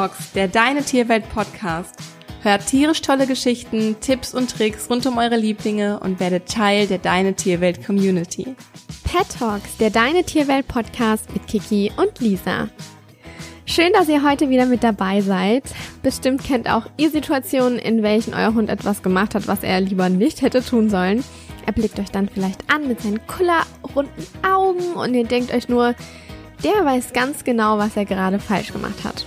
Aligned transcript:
Talks, 0.00 0.32
der 0.32 0.48
Deine 0.48 0.82
Tierwelt 0.82 1.28
Podcast. 1.28 1.94
Hört 2.40 2.64
tierisch 2.64 3.02
tolle 3.02 3.26
Geschichten, 3.26 3.96
Tipps 4.00 4.32
und 4.32 4.50
Tricks 4.50 4.88
rund 4.88 5.04
um 5.04 5.18
eure 5.18 5.36
Lieblinge 5.36 6.00
und 6.00 6.20
werdet 6.20 6.48
Teil 6.48 6.86
der 6.86 6.96
Deine 6.96 7.34
Tierwelt 7.34 7.84
Community. 7.84 8.56
Pet 9.04 9.28
Talks, 9.38 9.76
der 9.76 9.90
Deine 9.90 10.24
Tierwelt 10.24 10.66
Podcast 10.68 11.30
mit 11.34 11.46
Kiki 11.46 11.92
und 11.98 12.18
Lisa. 12.18 12.70
Schön, 13.66 13.92
dass 13.92 14.08
ihr 14.08 14.26
heute 14.26 14.48
wieder 14.48 14.64
mit 14.64 14.82
dabei 14.82 15.20
seid. 15.20 15.64
Bestimmt 16.02 16.44
kennt 16.44 16.70
auch 16.70 16.86
ihr 16.96 17.10
Situationen, 17.10 17.78
in 17.78 18.02
welchen 18.02 18.32
euer 18.32 18.54
Hund 18.54 18.70
etwas 18.70 19.02
gemacht 19.02 19.34
hat, 19.34 19.48
was 19.48 19.62
er 19.62 19.82
lieber 19.82 20.08
nicht 20.08 20.40
hätte 20.40 20.64
tun 20.64 20.88
sollen. 20.88 21.22
Er 21.66 21.74
blickt 21.74 21.98
euch 21.98 22.10
dann 22.10 22.30
vielleicht 22.30 22.72
an 22.72 22.88
mit 22.88 23.02
seinen 23.02 23.20
kullerrunden 23.26 24.26
Augen 24.50 24.94
und 24.94 25.12
ihr 25.12 25.26
denkt 25.26 25.52
euch 25.52 25.68
nur, 25.68 25.94
der 26.64 26.86
weiß 26.86 27.12
ganz 27.12 27.44
genau, 27.44 27.76
was 27.76 27.98
er 27.98 28.06
gerade 28.06 28.38
falsch 28.38 28.72
gemacht 28.72 29.04
hat. 29.04 29.26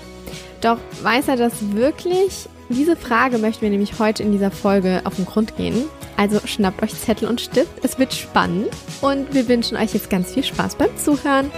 Doch 0.63 0.77
weiß 1.02 1.27
er 1.27 1.35
das 1.35 1.73
wirklich? 1.73 2.48
Diese 2.70 2.95
Frage 2.95 3.38
möchten 3.38 3.63
wir 3.63 3.70
nämlich 3.70 3.99
heute 3.99 4.23
in 4.23 4.31
dieser 4.31 4.49
Folge 4.49 5.02
auf 5.03 5.17
den 5.17 5.26
Grund 5.26 5.58
gehen. 5.58 5.86
Also 6.16 6.39
schnappt 6.45 6.81
euch 6.81 6.95
Zettel 6.95 7.27
und 7.27 7.41
Stift, 7.41 7.84
es 7.84 7.99
wird 7.99 8.13
spannend 8.13 8.70
und 9.02 9.34
wir 9.34 9.48
wünschen 9.49 9.76
euch 9.76 9.94
jetzt 9.94 10.09
ganz 10.09 10.31
viel 10.31 10.44
Spaß 10.44 10.76
beim 10.76 10.95
Zuhören. 10.95 11.52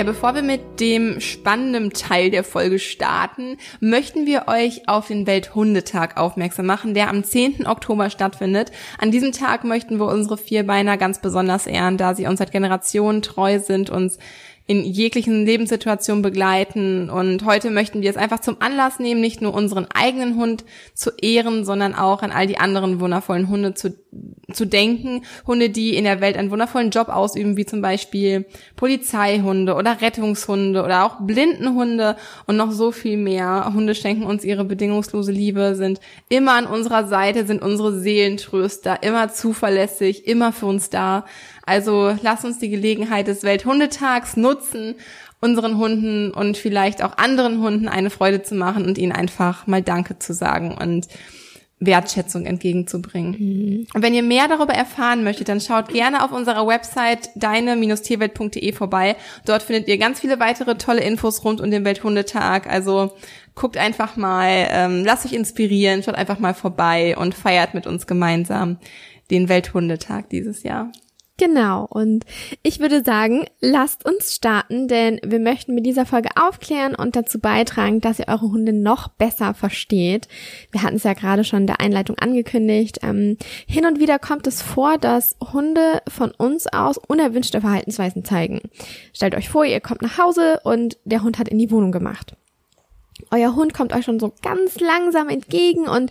Ja, 0.00 0.04
bevor 0.04 0.34
wir 0.34 0.40
mit 0.40 0.80
dem 0.80 1.20
spannenden 1.20 1.90
Teil 1.90 2.30
der 2.30 2.42
Folge 2.42 2.78
starten, 2.78 3.58
möchten 3.80 4.24
wir 4.24 4.44
euch 4.48 4.88
auf 4.88 5.08
den 5.08 5.26
Welthundetag 5.26 6.16
aufmerksam 6.16 6.64
machen, 6.64 6.94
der 6.94 7.10
am 7.10 7.22
10. 7.22 7.66
Oktober 7.66 8.08
stattfindet. 8.08 8.72
An 8.96 9.10
diesem 9.10 9.32
Tag 9.32 9.62
möchten 9.62 9.98
wir 9.98 10.06
unsere 10.06 10.38
Vierbeiner 10.38 10.96
ganz 10.96 11.20
besonders 11.20 11.66
ehren, 11.66 11.98
da 11.98 12.14
sie 12.14 12.26
uns 12.26 12.38
seit 12.38 12.50
Generationen 12.50 13.20
treu 13.20 13.58
sind, 13.58 13.90
uns 13.90 14.16
in 14.66 14.84
jeglichen 14.84 15.44
Lebenssituationen 15.44 16.22
begleiten. 16.22 17.10
Und 17.10 17.44
heute 17.44 17.70
möchten 17.70 18.02
wir 18.02 18.10
es 18.10 18.16
einfach 18.16 18.38
zum 18.38 18.58
Anlass 18.60 19.00
nehmen, 19.00 19.20
nicht 19.20 19.42
nur 19.42 19.52
unseren 19.52 19.88
eigenen 19.92 20.36
Hund 20.36 20.64
zu 20.94 21.10
ehren, 21.20 21.64
sondern 21.64 21.94
auch 21.94 22.22
an 22.22 22.30
all 22.30 22.46
die 22.46 22.58
anderen 22.58 23.00
wundervollen 23.00 23.48
Hunde 23.48 23.74
zu, 23.74 23.96
zu 24.52 24.66
denken. 24.66 25.22
Hunde, 25.44 25.70
die 25.70 25.96
in 25.96 26.04
der 26.04 26.20
Welt 26.20 26.36
einen 26.36 26.52
wundervollen 26.52 26.90
Job 26.90 27.08
ausüben, 27.08 27.56
wie 27.56 27.66
zum 27.66 27.82
Beispiel 27.82 28.46
Polizeihunde 28.76 29.74
oder 29.74 30.00
Rettungshunde 30.00 30.84
oder 30.84 31.04
auch 31.04 31.16
Blindenhunde 31.20 32.16
und 32.46 32.56
noch 32.56 32.70
so 32.70 32.92
viel 32.92 33.16
mehr. 33.16 33.72
Hunde 33.74 33.96
schenken 33.96 34.22
uns 34.22 34.44
ihre 34.44 34.64
bedingungslose 34.64 35.32
Liebe, 35.32 35.74
sind 35.74 35.98
immer 36.28 36.52
an 36.52 36.66
unserer 36.66 37.08
Seite, 37.08 37.44
sind 37.44 37.60
unsere 37.60 37.98
Seelentröster, 37.98 39.02
immer 39.02 39.32
zuverlässig, 39.32 40.28
immer 40.28 40.52
für 40.52 40.66
uns 40.66 40.90
da. 40.90 41.24
Also 41.70 42.16
lass 42.20 42.44
uns 42.44 42.58
die 42.58 42.68
Gelegenheit 42.68 43.28
des 43.28 43.44
Welthundetags 43.44 44.36
nutzen, 44.36 44.96
unseren 45.40 45.78
Hunden 45.78 46.32
und 46.32 46.56
vielleicht 46.56 47.00
auch 47.00 47.16
anderen 47.16 47.60
Hunden 47.60 47.86
eine 47.86 48.10
Freude 48.10 48.42
zu 48.42 48.56
machen 48.56 48.86
und 48.86 48.98
ihnen 48.98 49.12
einfach 49.12 49.68
mal 49.68 49.80
Danke 49.80 50.18
zu 50.18 50.34
sagen 50.34 50.76
und 50.76 51.06
Wertschätzung 51.78 52.44
entgegenzubringen. 52.44 53.36
Mhm. 53.38 53.86
Und 53.94 54.02
wenn 54.02 54.14
ihr 54.14 54.24
mehr 54.24 54.48
darüber 54.48 54.74
erfahren 54.74 55.22
möchtet, 55.22 55.48
dann 55.48 55.60
schaut 55.60 55.90
gerne 55.90 56.24
auf 56.24 56.32
unserer 56.32 56.66
Website 56.66 57.30
deine-tierwelt.de 57.36 58.72
vorbei. 58.72 59.14
Dort 59.46 59.62
findet 59.62 59.86
ihr 59.86 59.96
ganz 59.96 60.18
viele 60.18 60.40
weitere 60.40 60.76
tolle 60.76 61.04
Infos 61.04 61.44
rund 61.44 61.60
um 61.60 61.70
den 61.70 61.84
Welthundetag. 61.84 62.68
Also 62.68 63.12
guckt 63.54 63.76
einfach 63.76 64.16
mal, 64.16 64.66
ähm, 64.70 65.04
lasst 65.04 65.24
euch 65.24 65.34
inspirieren, 65.34 66.02
schaut 66.02 66.16
einfach 66.16 66.40
mal 66.40 66.52
vorbei 66.52 67.16
und 67.16 67.32
feiert 67.32 67.74
mit 67.74 67.86
uns 67.86 68.08
gemeinsam 68.08 68.78
den 69.30 69.48
Welthundetag 69.48 70.28
dieses 70.30 70.64
Jahr. 70.64 70.90
Genau, 71.40 71.86
und 71.88 72.26
ich 72.62 72.80
würde 72.80 73.02
sagen, 73.02 73.46
lasst 73.62 74.04
uns 74.04 74.34
starten, 74.34 74.88
denn 74.88 75.18
wir 75.24 75.38
möchten 75.38 75.74
mit 75.74 75.86
dieser 75.86 76.04
Folge 76.04 76.28
aufklären 76.38 76.94
und 76.94 77.16
dazu 77.16 77.38
beitragen, 77.38 78.02
dass 78.02 78.18
ihr 78.18 78.28
eure 78.28 78.52
Hunde 78.52 78.74
noch 78.74 79.08
besser 79.08 79.54
versteht. 79.54 80.28
Wir 80.70 80.82
hatten 80.82 80.96
es 80.96 81.04
ja 81.04 81.14
gerade 81.14 81.42
schon 81.44 81.60
in 81.60 81.66
der 81.66 81.80
Einleitung 81.80 82.18
angekündigt. 82.18 82.98
Ähm, 83.02 83.38
hin 83.66 83.86
und 83.86 83.98
wieder 83.98 84.18
kommt 84.18 84.46
es 84.48 84.60
vor, 84.60 84.98
dass 84.98 85.34
Hunde 85.40 86.02
von 86.06 86.30
uns 86.32 86.66
aus 86.66 86.98
unerwünschte 86.98 87.62
Verhaltensweisen 87.62 88.22
zeigen. 88.22 88.60
Stellt 89.14 89.34
euch 89.34 89.48
vor, 89.48 89.64
ihr 89.64 89.80
kommt 89.80 90.02
nach 90.02 90.18
Hause 90.18 90.60
und 90.64 90.98
der 91.06 91.22
Hund 91.22 91.38
hat 91.38 91.48
in 91.48 91.58
die 91.58 91.70
Wohnung 91.70 91.90
gemacht. 91.90 92.36
Euer 93.30 93.54
Hund 93.54 93.74
kommt 93.74 93.92
euch 93.92 94.04
schon 94.04 94.20
so 94.20 94.32
ganz 94.42 94.78
langsam 94.80 95.28
entgegen 95.28 95.88
und 95.88 96.10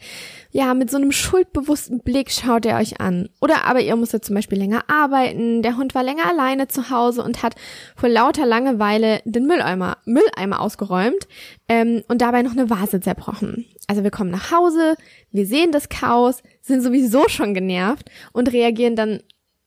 ja, 0.51 0.73
mit 0.73 0.89
so 0.89 0.97
einem 0.97 1.11
schuldbewussten 1.11 1.99
Blick 1.99 2.31
schaut 2.31 2.65
er 2.65 2.77
euch 2.77 2.99
an. 2.99 3.29
Oder 3.39 3.65
aber 3.65 3.81
ihr 3.81 3.95
musstet 3.95 4.25
zum 4.25 4.35
Beispiel 4.35 4.57
länger 4.57 4.83
arbeiten, 4.87 5.61
der 5.61 5.77
Hund 5.77 5.93
war 5.93 6.03
länger 6.03 6.27
alleine 6.27 6.67
zu 6.67 6.89
Hause 6.89 7.23
und 7.23 7.43
hat 7.43 7.55
vor 7.95 8.09
lauter 8.09 8.45
Langeweile 8.45 9.21
den 9.25 9.45
Mülleimer, 9.45 9.97
Mülleimer 10.05 10.59
ausgeräumt 10.61 11.27
ähm, 11.67 12.03
und 12.07 12.21
dabei 12.21 12.41
noch 12.41 12.53
eine 12.53 12.69
Vase 12.69 12.99
zerbrochen. 12.99 13.65
Also 13.87 14.03
wir 14.03 14.11
kommen 14.11 14.31
nach 14.31 14.51
Hause, 14.51 14.95
wir 15.31 15.45
sehen 15.45 15.71
das 15.71 15.89
Chaos, 15.89 16.41
sind 16.61 16.81
sowieso 16.81 17.27
schon 17.27 17.53
genervt 17.53 18.09
und 18.33 18.51
reagieren 18.51 18.95
dann 18.95 19.21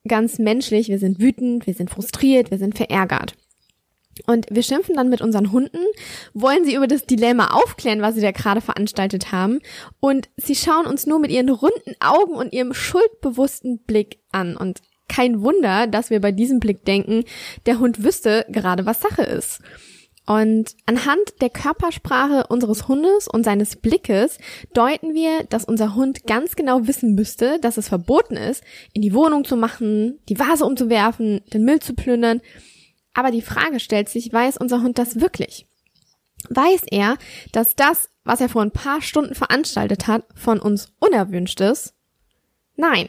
ganz 0.06 0.38
menschlich. 0.38 0.88
Wir 0.88 0.98
sind 0.98 1.20
wütend, 1.20 1.66
wir 1.66 1.74
sind 1.74 1.90
frustriert, 1.90 2.50
wir 2.50 2.58
sind 2.58 2.76
verärgert. 2.76 3.34
Und 4.26 4.46
wir 4.50 4.62
schimpfen 4.62 4.94
dann 4.94 5.08
mit 5.08 5.20
unseren 5.20 5.52
Hunden, 5.52 5.78
wollen 6.34 6.64
sie 6.64 6.74
über 6.74 6.86
das 6.86 7.06
Dilemma 7.06 7.48
aufklären, 7.52 8.02
was 8.02 8.14
sie 8.14 8.20
da 8.20 8.30
gerade 8.30 8.60
veranstaltet 8.60 9.32
haben. 9.32 9.60
Und 10.00 10.28
sie 10.36 10.54
schauen 10.54 10.86
uns 10.86 11.06
nur 11.06 11.18
mit 11.18 11.30
ihren 11.30 11.48
runden 11.48 11.94
Augen 12.00 12.34
und 12.34 12.52
ihrem 12.52 12.74
schuldbewussten 12.74 13.78
Blick 13.78 14.18
an. 14.30 14.56
Und 14.56 14.82
kein 15.08 15.42
Wunder, 15.42 15.86
dass 15.86 16.10
wir 16.10 16.20
bei 16.20 16.32
diesem 16.32 16.60
Blick 16.60 16.84
denken, 16.84 17.24
der 17.66 17.78
Hund 17.78 18.04
wüsste 18.04 18.46
gerade, 18.48 18.86
was 18.86 19.00
Sache 19.00 19.22
ist. 19.22 19.60
Und 20.24 20.76
anhand 20.86 21.40
der 21.40 21.50
Körpersprache 21.50 22.46
unseres 22.48 22.86
Hundes 22.86 23.26
und 23.26 23.44
seines 23.44 23.74
Blickes 23.74 24.38
deuten 24.72 25.14
wir, 25.14 25.44
dass 25.44 25.64
unser 25.64 25.96
Hund 25.96 26.26
ganz 26.26 26.54
genau 26.54 26.86
wissen 26.86 27.14
müsste, 27.14 27.58
dass 27.58 27.76
es 27.76 27.88
verboten 27.88 28.36
ist, 28.36 28.62
in 28.92 29.02
die 29.02 29.14
Wohnung 29.14 29.44
zu 29.44 29.56
machen, 29.56 30.20
die 30.28 30.38
Vase 30.38 30.64
umzuwerfen, 30.64 31.40
den 31.52 31.64
Müll 31.64 31.80
zu 31.80 31.94
plündern 31.94 32.40
aber 33.14 33.30
die 33.30 33.42
Frage 33.42 33.80
stellt 33.80 34.08
sich, 34.08 34.32
weiß 34.32 34.56
unser 34.56 34.82
Hund 34.82 34.98
das 34.98 35.20
wirklich? 35.20 35.66
Weiß 36.48 36.82
er, 36.90 37.18
dass 37.52 37.76
das, 37.76 38.08
was 38.24 38.40
er 38.40 38.48
vor 38.48 38.62
ein 38.62 38.72
paar 38.72 39.00
Stunden 39.00 39.34
veranstaltet 39.34 40.06
hat, 40.06 40.24
von 40.34 40.58
uns 40.58 40.92
unerwünscht 40.98 41.60
ist? 41.60 41.94
Nein. 42.76 43.08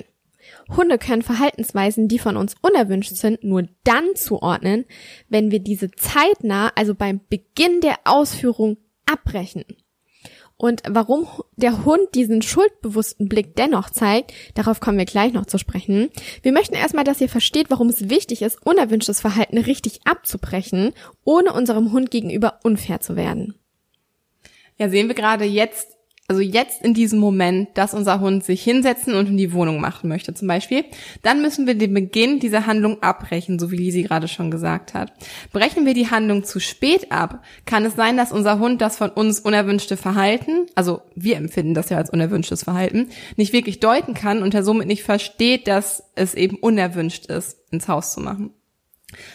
Hunde 0.76 0.98
können 0.98 1.22
Verhaltensweisen, 1.22 2.08
die 2.08 2.20
von 2.20 2.36
uns 2.36 2.56
unerwünscht 2.62 3.16
sind, 3.16 3.44
nur 3.44 3.68
dann 3.84 4.16
zuordnen, 4.16 4.86
wenn 5.30 5.52
wir 5.52 5.60
diese 5.60 5.90
zeitnah, 5.92 6.72
also 6.76 6.96
beim 6.96 7.22
Beginn 7.30 7.80
der 7.82 8.00
Ausführung, 8.04 8.78
abbrechen. 9.06 9.64
Und 10.64 10.82
warum 10.88 11.28
der 11.58 11.84
Hund 11.84 12.16
diesen 12.16 12.42
schuldbewussten 12.42 13.28
Blick 13.28 13.54
dennoch 13.58 13.90
zeigt, 13.90 14.32
darauf 14.54 14.80
kommen 14.80 14.98
wir 14.98 15.04
gleich 15.04 15.34
noch 15.34 15.46
zu 15.46 15.58
sprechen. 15.58 16.10
Wir 16.42 16.54
möchten 16.54 16.74
erstmal, 16.74 17.04
dass 17.04 17.20
ihr 17.20 17.28
versteht, 17.28 17.70
warum 17.70 17.90
es 17.90 18.10
wichtig 18.10 18.42
ist, 18.42 18.66
unerwünschtes 18.66 19.20
Verhalten 19.20 19.58
richtig 19.58 20.00
abzubrechen, 20.06 20.94
ohne 21.26 21.52
unserem 21.52 21.92
Hund 21.92 22.12
gegenüber 22.12 22.62
unfair 22.64 23.02
zu 23.02 23.18
werden. 23.18 23.56
Ja, 24.78 24.88
sehen 24.88 25.10
wir 25.10 25.16
gerade 25.16 25.44
jetzt 25.44 25.98
also 26.30 26.42
jetzt 26.42 26.82
in 26.82 26.94
diesem 26.94 27.20
Moment, 27.20 27.70
dass 27.74 27.94
unser 27.94 28.22
Hund 28.22 28.46
sich 28.46 28.64
hinsetzen 28.64 29.14
und 29.14 29.28
in 29.28 29.36
die 29.36 29.52
Wohnung 29.52 29.82
machen 29.82 30.08
möchte 30.08 30.34
zum 30.34 30.48
Beispiel, 30.48 30.86
dann 31.22 31.42
müssen 31.42 31.68
wir 31.68 31.76
den 31.76 31.94
Beginn 31.94 32.40
dieser 32.40 32.66
Handlung 32.66 33.04
abbrechen, 33.04 33.60
so 33.60 33.72
wie 33.72 33.76
Lisi 33.76 34.04
gerade 34.04 34.30
schon 34.30 34.50
gesagt 34.50 34.94
hat. 34.94 35.12
Brechen 35.52 35.86
wir 35.86 35.94
die 35.94 36.10
Handlung 36.10 36.46
zu 36.46 36.62
spät 36.62 37.12
ab, 37.12 37.44
kann 37.66 37.84
es 37.84 37.96
sein, 37.96 38.16
dass 38.16 38.32
unser 38.32 38.60
Hund 38.60 38.82
das 38.82 38.98
von 38.98 39.10
uns 39.10 39.42
unerwünschte 39.42 39.98
Verhalten, 39.98 40.66
also 40.76 41.02
wir 41.14 41.36
empfinden 41.36 41.74
das 41.74 41.90
ja 41.90 41.98
als 41.98 42.10
unerwünschtes 42.10 42.64
Verhalten, 42.64 43.10
nicht 43.36 43.52
wirklich 43.52 43.82
deuten 43.82 44.14
kann 44.14 44.44
und 44.44 44.54
er 44.54 44.64
somit 44.64 44.88
nicht 44.88 45.04
versteht, 45.04 45.68
dass 45.68 46.04
es 46.16 46.36
eben 46.36 46.56
unerwünscht 46.56 47.26
ist, 47.26 47.58
ins 47.70 47.90
Haus 47.90 48.14
zu 48.14 48.22
machen. 48.22 48.52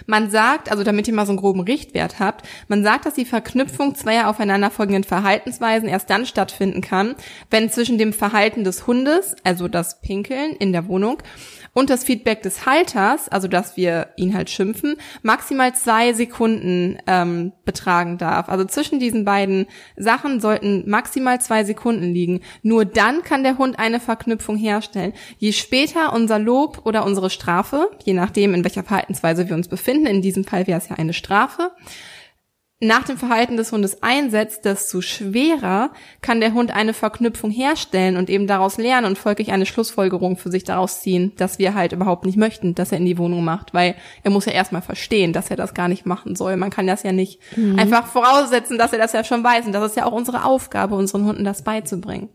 Man 0.06 0.30
sagt, 0.30 0.70
also 0.70 0.84
damit 0.84 1.08
ihr 1.08 1.14
mal 1.14 1.26
so 1.26 1.32
einen 1.32 1.40
groben 1.40 1.60
Richtwert 1.60 2.18
habt, 2.18 2.46
man 2.68 2.82
sagt, 2.82 3.06
dass 3.06 3.14
die 3.14 3.24
Verknüpfung 3.24 3.94
zweier 3.94 4.28
aufeinanderfolgenden 4.28 5.04
Verhaltensweisen 5.04 5.88
erst 5.88 6.10
dann 6.10 6.26
stattfinden 6.26 6.80
kann, 6.80 7.14
wenn 7.50 7.70
zwischen 7.70 7.98
dem 7.98 8.12
Verhalten 8.12 8.64
des 8.64 8.86
Hundes, 8.86 9.36
also 9.44 9.68
das 9.68 10.00
Pinkeln 10.00 10.52
in 10.52 10.72
der 10.72 10.88
Wohnung, 10.88 11.22
und 11.78 11.90
das 11.90 12.02
Feedback 12.02 12.42
des 12.42 12.66
Halters, 12.66 13.28
also 13.28 13.46
dass 13.46 13.76
wir 13.76 14.08
ihn 14.16 14.34
halt 14.34 14.50
schimpfen, 14.50 14.96
maximal 15.22 15.72
zwei 15.76 16.12
Sekunden 16.12 16.98
ähm, 17.06 17.52
betragen 17.64 18.18
darf. 18.18 18.48
Also 18.48 18.64
zwischen 18.64 18.98
diesen 18.98 19.24
beiden 19.24 19.66
Sachen 19.96 20.40
sollten 20.40 20.90
maximal 20.90 21.40
zwei 21.40 21.62
Sekunden 21.62 22.12
liegen. 22.12 22.40
Nur 22.64 22.84
dann 22.84 23.22
kann 23.22 23.44
der 23.44 23.58
Hund 23.58 23.78
eine 23.78 24.00
Verknüpfung 24.00 24.56
herstellen. 24.56 25.12
Je 25.38 25.52
später 25.52 26.12
unser 26.12 26.40
Lob 26.40 26.80
oder 26.84 27.06
unsere 27.06 27.30
Strafe, 27.30 27.88
je 28.04 28.12
nachdem 28.12 28.54
in 28.54 28.64
welcher 28.64 28.82
Verhaltensweise 28.82 29.48
wir 29.48 29.54
uns 29.54 29.68
befinden, 29.68 30.06
in 30.06 30.20
diesem 30.20 30.42
Fall 30.42 30.66
wäre 30.66 30.78
es 30.78 30.88
ja 30.88 30.96
eine 30.96 31.12
Strafe, 31.12 31.70
nach 32.80 33.02
dem 33.02 33.18
Verhalten 33.18 33.56
des 33.56 33.72
Hundes 33.72 34.04
einsetzt, 34.04 34.64
desto 34.64 35.00
schwerer 35.00 35.90
kann 36.22 36.40
der 36.40 36.54
Hund 36.54 36.70
eine 36.70 36.94
Verknüpfung 36.94 37.50
herstellen 37.50 38.16
und 38.16 38.30
eben 38.30 38.46
daraus 38.46 38.78
lernen 38.78 39.08
und 39.08 39.18
folglich 39.18 39.50
eine 39.50 39.66
Schlussfolgerung 39.66 40.36
für 40.36 40.52
sich 40.52 40.62
daraus 40.62 41.00
ziehen, 41.00 41.32
dass 41.36 41.58
wir 41.58 41.74
halt 41.74 41.90
überhaupt 41.92 42.24
nicht 42.24 42.38
möchten, 42.38 42.76
dass 42.76 42.92
er 42.92 42.98
in 42.98 43.04
die 43.04 43.18
Wohnung 43.18 43.42
macht, 43.42 43.74
weil 43.74 43.96
er 44.22 44.30
muss 44.30 44.44
ja 44.44 44.52
erstmal 44.52 44.82
verstehen, 44.82 45.32
dass 45.32 45.50
er 45.50 45.56
das 45.56 45.74
gar 45.74 45.88
nicht 45.88 46.06
machen 46.06 46.36
soll. 46.36 46.56
Man 46.56 46.70
kann 46.70 46.86
das 46.86 47.02
ja 47.02 47.10
nicht 47.10 47.40
mhm. 47.56 47.80
einfach 47.80 48.06
voraussetzen, 48.06 48.78
dass 48.78 48.92
er 48.92 49.00
das 49.00 49.12
ja 49.12 49.24
schon 49.24 49.42
weiß. 49.42 49.66
Und 49.66 49.72
das 49.72 49.84
ist 49.84 49.96
ja 49.96 50.06
auch 50.06 50.12
unsere 50.12 50.44
Aufgabe, 50.44 50.94
unseren 50.94 51.24
Hunden 51.24 51.42
das 51.42 51.62
beizubringen. 51.62 52.28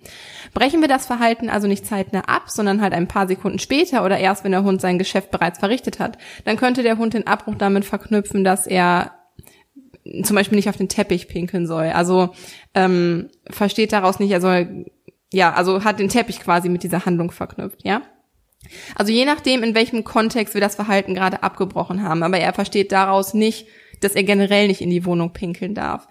Brechen 0.53 0.81
wir 0.81 0.89
das 0.89 1.05
Verhalten 1.05 1.49
also 1.49 1.69
nicht 1.69 1.85
zeitnah 1.85 2.25
ab, 2.27 2.49
sondern 2.49 2.81
halt 2.81 2.91
ein 2.91 3.07
paar 3.07 3.29
Sekunden 3.29 3.59
später 3.59 4.03
oder 4.03 4.17
erst, 4.17 4.43
wenn 4.43 4.51
der 4.51 4.63
Hund 4.63 4.81
sein 4.81 4.99
Geschäft 4.99 5.31
bereits 5.31 5.59
verrichtet 5.59 5.99
hat, 5.99 6.17
dann 6.43 6.57
könnte 6.57 6.83
der 6.83 6.97
Hund 6.97 7.13
den 7.13 7.27
Abbruch 7.27 7.55
damit 7.55 7.85
verknüpfen, 7.85 8.43
dass 8.43 8.67
er 8.67 9.13
zum 10.23 10.35
Beispiel 10.35 10.55
nicht 10.55 10.69
auf 10.69 10.77
den 10.77 10.89
Teppich 10.89 11.27
pinkeln 11.27 11.67
soll. 11.67 11.88
Also 11.88 12.29
ähm, 12.73 13.29
versteht 13.50 13.94
daraus 13.94 14.19
nicht, 14.19 14.31
er 14.31 14.41
soll, 14.41 14.85
ja, 15.31 15.53
also 15.53 15.83
hat 15.83 16.00
den 16.00 16.09
Teppich 16.09 16.39
quasi 16.39 16.69
mit 16.69 16.83
dieser 16.83 17.05
Handlung 17.05 17.31
verknüpft, 17.31 17.83
ja. 17.83 18.01
Also 18.95 19.11
je 19.11 19.25
nachdem, 19.25 19.63
in 19.63 19.75
welchem 19.75 20.03
Kontext 20.03 20.53
wir 20.53 20.61
das 20.61 20.75
Verhalten 20.75 21.13
gerade 21.13 21.44
abgebrochen 21.44 22.01
haben, 22.01 22.23
aber 22.23 22.38
er 22.38 22.53
versteht 22.53 22.91
daraus 22.91 23.33
nicht, 23.33 23.67
dass 24.00 24.15
er 24.15 24.23
generell 24.23 24.67
nicht 24.67 24.81
in 24.81 24.89
die 24.89 25.05
Wohnung 25.05 25.33
pinkeln 25.33 25.75
darf. 25.75 26.07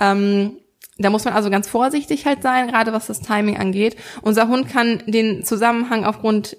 Ähm, 0.00 0.58
da 0.98 1.10
muss 1.10 1.24
man 1.24 1.34
also 1.34 1.50
ganz 1.50 1.68
vorsichtig 1.68 2.26
halt 2.26 2.42
sein, 2.42 2.68
gerade 2.68 2.92
was 2.92 3.06
das 3.06 3.20
Timing 3.20 3.56
angeht. 3.56 3.96
Unser 4.22 4.48
Hund 4.48 4.68
kann 4.68 5.02
den 5.06 5.44
Zusammenhang 5.44 6.04
aufgrund 6.04 6.56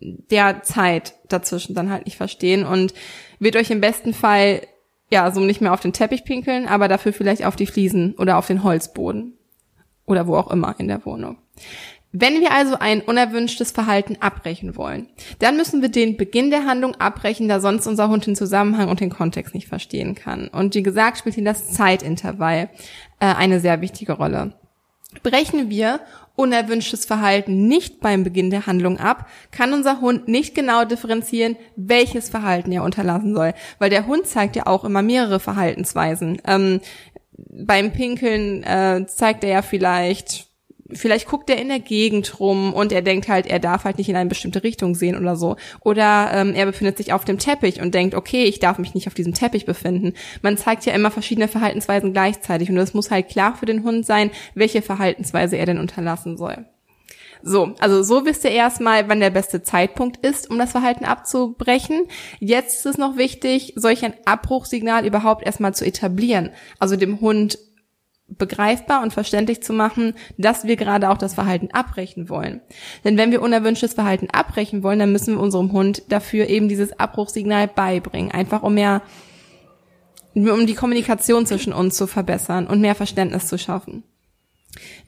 der 0.00 0.62
Zeit 0.62 1.14
dazwischen 1.28 1.74
dann 1.74 1.90
halt 1.90 2.04
nicht 2.04 2.16
verstehen 2.16 2.66
und 2.66 2.92
wird 3.38 3.56
euch 3.56 3.70
im 3.70 3.80
besten 3.80 4.12
Fall 4.12 4.62
ja, 5.10 5.30
so 5.30 5.40
nicht 5.40 5.60
mehr 5.60 5.72
auf 5.72 5.80
den 5.80 5.92
Teppich 5.92 6.24
pinkeln, 6.24 6.66
aber 6.66 6.88
dafür 6.88 7.12
vielleicht 7.12 7.44
auf 7.44 7.56
die 7.56 7.66
Fliesen 7.66 8.14
oder 8.14 8.38
auf 8.38 8.46
den 8.46 8.62
Holzboden 8.62 9.34
oder 10.04 10.26
wo 10.26 10.36
auch 10.36 10.50
immer 10.50 10.74
in 10.78 10.88
der 10.88 11.04
Wohnung. 11.04 11.38
Wenn 12.12 12.40
wir 12.40 12.52
also 12.52 12.78
ein 12.78 13.02
unerwünschtes 13.02 13.72
Verhalten 13.72 14.16
abbrechen 14.20 14.76
wollen, 14.76 15.08
dann 15.38 15.56
müssen 15.56 15.82
wir 15.82 15.90
den 15.90 16.16
Beginn 16.16 16.50
der 16.50 16.64
Handlung 16.64 16.94
abbrechen, 16.94 17.48
da 17.48 17.60
sonst 17.60 17.86
unser 17.86 18.08
Hund 18.08 18.26
den 18.26 18.36
Zusammenhang 18.36 18.88
und 18.88 19.00
den 19.00 19.10
Kontext 19.10 19.54
nicht 19.54 19.68
verstehen 19.68 20.14
kann. 20.14 20.48
Und 20.48 20.74
wie 20.74 20.82
gesagt, 20.82 21.18
spielt 21.18 21.34
hier 21.34 21.44
das 21.44 21.74
Zeitintervall 21.74 22.70
äh, 23.20 23.26
eine 23.26 23.60
sehr 23.60 23.82
wichtige 23.82 24.14
Rolle. 24.14 24.54
Brechen 25.22 25.70
wir 25.70 26.00
unerwünschtes 26.36 27.06
Verhalten 27.06 27.66
nicht 27.66 28.00
beim 28.00 28.22
Beginn 28.22 28.50
der 28.50 28.66
Handlung 28.66 28.98
ab, 28.98 29.28
kann 29.50 29.72
unser 29.72 30.00
Hund 30.00 30.28
nicht 30.28 30.54
genau 30.54 30.84
differenzieren, 30.84 31.56
welches 31.76 32.28
Verhalten 32.28 32.72
er 32.72 32.84
unterlassen 32.84 33.34
soll. 33.34 33.54
Weil 33.78 33.90
der 33.90 34.06
Hund 34.06 34.26
zeigt 34.26 34.54
ja 34.54 34.66
auch 34.66 34.84
immer 34.84 35.02
mehrere 35.02 35.40
Verhaltensweisen. 35.40 36.40
Ähm, 36.46 36.80
beim 37.36 37.92
Pinkeln 37.92 38.62
äh, 38.62 39.06
zeigt 39.06 39.44
er 39.44 39.50
ja 39.50 39.62
vielleicht 39.62 40.48
vielleicht 40.92 41.26
guckt 41.26 41.50
er 41.50 41.58
in 41.58 41.68
der 41.68 41.80
Gegend 41.80 42.38
rum 42.40 42.72
und 42.72 42.92
er 42.92 43.02
denkt 43.02 43.28
halt, 43.28 43.46
er 43.46 43.58
darf 43.58 43.84
halt 43.84 43.98
nicht 43.98 44.08
in 44.08 44.16
eine 44.16 44.28
bestimmte 44.28 44.62
Richtung 44.62 44.94
sehen 44.94 45.16
oder 45.16 45.36
so. 45.36 45.56
Oder 45.80 46.30
ähm, 46.32 46.54
er 46.54 46.66
befindet 46.66 46.96
sich 46.96 47.12
auf 47.12 47.24
dem 47.24 47.38
Teppich 47.38 47.80
und 47.80 47.94
denkt, 47.94 48.14
okay, 48.14 48.44
ich 48.44 48.58
darf 48.58 48.78
mich 48.78 48.94
nicht 48.94 49.06
auf 49.06 49.14
diesem 49.14 49.34
Teppich 49.34 49.66
befinden. 49.66 50.14
Man 50.42 50.56
zeigt 50.56 50.86
ja 50.86 50.92
immer 50.92 51.10
verschiedene 51.10 51.48
Verhaltensweisen 51.48 52.12
gleichzeitig 52.12 52.70
und 52.70 52.76
es 52.78 52.94
muss 52.94 53.10
halt 53.10 53.28
klar 53.28 53.56
für 53.56 53.66
den 53.66 53.82
Hund 53.82 54.06
sein, 54.06 54.30
welche 54.54 54.82
Verhaltensweise 54.82 55.56
er 55.56 55.66
denn 55.66 55.78
unterlassen 55.78 56.36
soll. 56.36 56.66
So, 57.42 57.74
also 57.78 58.02
so 58.02 58.24
wisst 58.24 58.44
ihr 58.44 58.50
erstmal, 58.50 59.08
wann 59.08 59.20
der 59.20 59.30
beste 59.30 59.62
Zeitpunkt 59.62 60.24
ist, 60.24 60.50
um 60.50 60.58
das 60.58 60.72
Verhalten 60.72 61.04
abzubrechen. 61.04 62.06
Jetzt 62.40 62.78
ist 62.78 62.86
es 62.86 62.98
noch 62.98 63.16
wichtig, 63.16 63.74
solch 63.76 64.04
ein 64.04 64.14
Abbruchsignal 64.24 65.06
überhaupt 65.06 65.44
erstmal 65.44 65.74
zu 65.74 65.84
etablieren. 65.84 66.50
Also 66.78 66.96
dem 66.96 67.20
Hund 67.20 67.58
begreifbar 68.28 69.02
und 69.02 69.12
verständlich 69.12 69.62
zu 69.62 69.72
machen, 69.72 70.14
dass 70.36 70.64
wir 70.64 70.76
gerade 70.76 71.10
auch 71.10 71.18
das 71.18 71.34
Verhalten 71.34 71.68
abbrechen 71.72 72.28
wollen. 72.28 72.60
Denn 73.04 73.16
wenn 73.16 73.30
wir 73.30 73.40
unerwünschtes 73.40 73.94
Verhalten 73.94 74.28
abbrechen 74.30 74.82
wollen, 74.82 74.98
dann 74.98 75.12
müssen 75.12 75.34
wir 75.34 75.40
unserem 75.40 75.72
Hund 75.72 76.02
dafür 76.08 76.48
eben 76.48 76.68
dieses 76.68 76.98
Abbruchsignal 76.98 77.68
beibringen. 77.68 78.32
Einfach 78.32 78.62
um 78.62 78.74
mehr, 78.74 79.02
um 80.34 80.66
die 80.66 80.74
Kommunikation 80.74 81.46
zwischen 81.46 81.72
uns 81.72 81.96
zu 81.96 82.06
verbessern 82.06 82.66
und 82.66 82.80
mehr 82.80 82.96
Verständnis 82.96 83.46
zu 83.46 83.58
schaffen. 83.58 84.02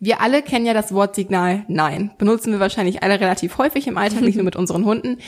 Wir 0.01 0.21
alle 0.21 0.43
kennen 0.43 0.65
ja 0.65 0.73
das 0.73 0.95
Wortsignal 0.95 1.65
Nein. 1.69 2.13
Benutzen 2.19 2.53
wir 2.53 2.61
wahrscheinlich 2.61 3.03
alle 3.03 3.21
relativ 3.21 3.59
häufig 3.59 3.87
im 3.87 3.99
Alltag, 3.99 4.23
nicht 4.23 4.37
nur 4.37 4.45
mit 4.45 4.57
unseren 4.57 4.85
Hunden. 4.85 5.19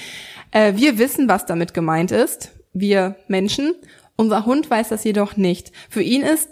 Äh, 0.53 0.75
wir 0.77 0.99
wissen, 0.99 1.29
was 1.29 1.45
damit 1.45 1.75
gemeint 1.75 2.13
ist. 2.13 2.53
Wir 2.73 3.17
Menschen. 3.29 3.75
Unser 4.17 4.47
Hund 4.47 4.71
weiß 4.71 4.91
das 4.91 5.05
jedoch 5.05 5.37
nicht. 5.37 5.73
Für 5.89 6.03
ihn 6.03 6.23
ist 6.23 6.49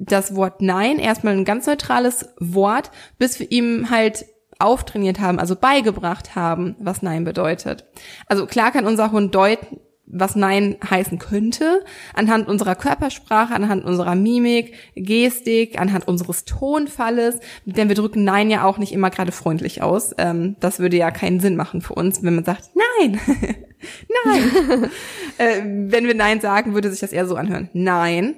das 0.00 0.34
Wort 0.34 0.62
Nein 0.62 0.98
erstmal 0.98 1.34
ein 1.34 1.44
ganz 1.44 1.66
neutrales 1.66 2.30
Wort, 2.38 2.90
bis 3.18 3.38
wir 3.38 3.52
ihm 3.52 3.90
halt 3.90 4.24
auftrainiert 4.58 5.20
haben, 5.20 5.38
also 5.38 5.56
beigebracht 5.56 6.34
haben, 6.34 6.76
was 6.78 7.02
Nein 7.02 7.24
bedeutet. 7.24 7.84
Also 8.26 8.46
klar 8.46 8.72
kann 8.72 8.86
unser 8.86 9.12
Hund 9.12 9.34
deuten, 9.34 9.78
was 10.12 10.36
Nein 10.36 10.76
heißen 10.88 11.18
könnte, 11.18 11.84
anhand 12.14 12.48
unserer 12.48 12.74
Körpersprache, 12.74 13.54
anhand 13.54 13.84
unserer 13.84 14.14
Mimik, 14.14 14.74
Gestik, 14.96 15.78
anhand 15.78 16.08
unseres 16.08 16.44
Tonfalles, 16.44 17.38
denn 17.64 17.88
wir 17.88 17.94
drücken 17.94 18.24
Nein 18.24 18.50
ja 18.50 18.64
auch 18.64 18.78
nicht 18.78 18.92
immer 18.92 19.10
gerade 19.10 19.32
freundlich 19.32 19.82
aus. 19.82 20.12
Ähm, 20.18 20.56
das 20.60 20.80
würde 20.80 20.96
ja 20.96 21.10
keinen 21.10 21.40
Sinn 21.40 21.56
machen 21.56 21.80
für 21.80 21.94
uns, 21.94 22.22
wenn 22.22 22.34
man 22.34 22.44
sagt 22.44 22.70
Nein, 22.74 23.20
Nein. 24.24 24.90
äh, 25.38 25.62
wenn 25.64 26.06
wir 26.06 26.14
Nein 26.14 26.40
sagen, 26.40 26.74
würde 26.74 26.90
sich 26.90 27.00
das 27.00 27.12
eher 27.12 27.26
so 27.26 27.36
anhören. 27.36 27.70
Nein, 27.72 28.34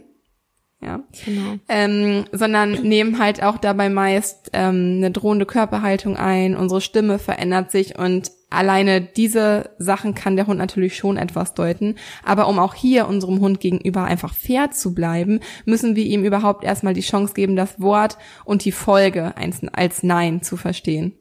ja. 0.82 1.00
Genau. 1.24 1.58
Ähm, 1.68 2.24
sondern 2.32 2.72
nehmen 2.82 3.18
halt 3.18 3.42
auch 3.42 3.58
dabei 3.58 3.88
meist 3.88 4.50
ähm, 4.52 4.96
eine 4.98 5.10
drohende 5.10 5.46
Körperhaltung 5.46 6.16
ein, 6.16 6.56
unsere 6.56 6.80
Stimme 6.80 7.18
verändert 7.18 7.70
sich 7.70 7.98
und 7.98 8.32
alleine 8.50 9.00
diese 9.00 9.70
Sachen 9.78 10.14
kann 10.14 10.36
der 10.36 10.46
Hund 10.46 10.58
natürlich 10.58 10.96
schon 10.96 11.16
etwas 11.16 11.54
deuten. 11.54 11.96
Aber 12.24 12.48
um 12.48 12.58
auch 12.58 12.74
hier 12.74 13.08
unserem 13.08 13.40
Hund 13.40 13.60
gegenüber 13.60 14.04
einfach 14.04 14.34
fair 14.34 14.70
zu 14.70 14.94
bleiben, 14.94 15.40
müssen 15.64 15.96
wir 15.96 16.04
ihm 16.04 16.24
überhaupt 16.24 16.64
erstmal 16.64 16.94
die 16.94 17.00
Chance 17.00 17.34
geben, 17.34 17.56
das 17.56 17.80
Wort 17.80 18.18
und 18.44 18.64
die 18.64 18.72
Folge 18.72 19.34
als 19.36 20.02
Nein 20.02 20.42
zu 20.42 20.56
verstehen. 20.56 21.12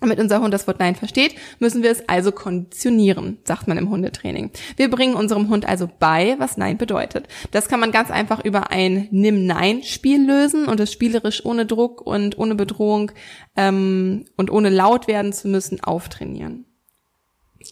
Damit 0.00 0.18
unser 0.18 0.40
Hund 0.40 0.54
das 0.54 0.66
Wort 0.66 0.80
Nein 0.80 0.96
versteht, 0.96 1.34
müssen 1.58 1.82
wir 1.82 1.90
es 1.90 2.08
also 2.08 2.32
konditionieren, 2.32 3.38
sagt 3.44 3.68
man 3.68 3.76
im 3.76 3.90
Hundetraining. 3.90 4.50
Wir 4.76 4.90
bringen 4.90 5.14
unserem 5.14 5.50
Hund 5.50 5.68
also 5.68 5.90
bei, 5.98 6.36
was 6.38 6.56
Nein 6.56 6.78
bedeutet. 6.78 7.28
Das 7.50 7.68
kann 7.68 7.80
man 7.80 7.92
ganz 7.92 8.10
einfach 8.10 8.42
über 8.42 8.70
ein 8.70 9.08
Nimm-Nein-Spiel 9.10 10.26
lösen 10.26 10.66
und 10.66 10.80
es 10.80 10.90
spielerisch 10.90 11.44
ohne 11.44 11.66
Druck 11.66 12.00
und 12.00 12.38
ohne 12.38 12.54
Bedrohung 12.54 13.12
ähm, 13.56 14.24
und 14.36 14.50
ohne 14.50 14.70
laut 14.70 15.06
werden 15.06 15.34
zu 15.34 15.48
müssen 15.48 15.84
auftrainieren. 15.84 16.64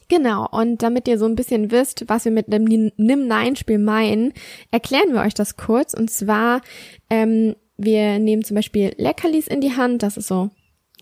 Genau, 0.09 0.47
und 0.51 0.83
damit 0.83 1.09
ihr 1.09 1.19
so 1.19 1.25
ein 1.25 1.35
bisschen 1.35 1.71
wisst, 1.71 2.05
was 2.09 2.27
wir 2.27 2.33
mit 2.33 2.53
dem 2.53 2.65
Nimm-Nein-Spiel 2.65 3.79
meinen, 3.79 4.35
erklären 4.71 5.15
wir 5.15 5.23
euch 5.23 5.33
das 5.33 5.57
kurz. 5.57 5.95
Und 5.95 6.11
zwar, 6.11 6.61
ähm, 7.09 7.57
wir 7.79 8.19
nehmen 8.19 8.45
zum 8.45 8.55
Beispiel 8.57 8.93
Leckerlis 8.99 9.47
in 9.47 9.63
die 9.63 9.77
Hand, 9.77 10.03
das 10.03 10.19
ist 10.19 10.29
so 10.29 10.51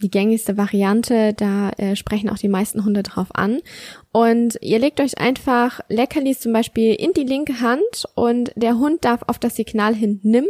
die 0.02 0.10
gängigste 0.10 0.56
Variante, 0.56 1.32
da 1.34 1.70
äh, 1.70 1.96
sprechen 1.96 2.28
auch 2.30 2.38
die 2.38 2.48
meisten 2.48 2.84
Hunde 2.84 3.02
drauf 3.02 3.28
an. 3.34 3.60
Und 4.12 4.58
ihr 4.60 4.78
legt 4.78 5.00
euch 5.00 5.18
einfach 5.18 5.80
Leckerlis 5.88 6.40
zum 6.40 6.52
Beispiel 6.52 6.94
in 6.94 7.12
die 7.12 7.24
linke 7.24 7.60
Hand 7.60 8.04
und 8.14 8.52
der 8.56 8.78
Hund 8.78 9.04
darf 9.04 9.22
auf 9.26 9.38
das 9.38 9.56
Signal 9.56 9.94
hin 9.94 10.20
nimm 10.22 10.46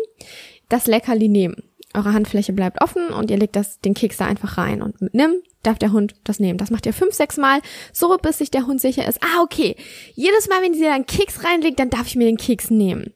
das 0.69 0.87
Leckerli 0.87 1.29
nehmen. 1.29 1.62
Eure 1.95 2.12
Handfläche 2.12 2.53
bleibt 2.53 2.83
offen 2.83 3.09
und 3.09 3.31
ihr 3.31 3.38
legt 3.38 3.57
das, 3.57 3.81
den 3.81 3.95
Keks 3.95 4.19
da 4.19 4.26
einfach 4.26 4.59
rein 4.59 4.83
und 4.83 5.00
mit 5.00 5.15
nimm 5.15 5.43
darf 5.62 5.79
der 5.79 5.93
Hund 5.93 6.15
das 6.25 6.41
nehmen. 6.41 6.59
Das 6.59 6.71
macht 6.71 6.87
ihr 6.87 6.93
fünf, 6.93 7.15
sechs 7.15 7.37
Mal, 7.37 7.61
so 7.93 8.17
bis 8.19 8.38
sich 8.38 8.50
der 8.50 8.67
Hund 8.67 8.81
sicher 8.81 9.07
ist. 9.09 9.23
Ah, 9.23 9.43
okay. 9.43 9.76
Jedes 10.15 10.49
Mal, 10.49 10.62
wenn 10.62 10.75
sie 10.75 10.83
da 10.83 10.95
einen 10.95 11.07
Keks 11.07 11.45
reinlegt, 11.45 11.79
dann 11.79 11.91
darf 11.91 12.07
ich 12.07 12.17
mir 12.17 12.26
den 12.26 12.37
Keks 12.37 12.71
nehmen. 12.71 13.12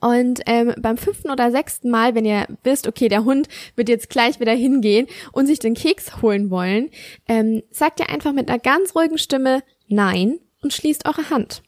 Und 0.00 0.40
ähm, 0.46 0.74
beim 0.78 0.96
fünften 0.96 1.30
oder 1.30 1.50
sechsten 1.50 1.90
Mal, 1.90 2.14
wenn 2.14 2.24
ihr 2.24 2.46
wisst, 2.62 2.86
okay, 2.86 3.08
der 3.08 3.24
Hund 3.24 3.48
wird 3.74 3.88
jetzt 3.88 4.10
gleich 4.10 4.38
wieder 4.40 4.52
hingehen 4.52 5.06
und 5.32 5.46
sich 5.46 5.58
den 5.58 5.74
Keks 5.74 6.22
holen 6.22 6.50
wollen, 6.50 6.90
ähm, 7.26 7.62
sagt 7.70 8.00
ihr 8.00 8.10
einfach 8.10 8.32
mit 8.32 8.48
einer 8.48 8.58
ganz 8.58 8.94
ruhigen 8.94 9.18
Stimme 9.18 9.62
Nein 9.88 10.38
und 10.62 10.72
schließt 10.72 11.06
eure 11.06 11.30
Hand. 11.30 11.62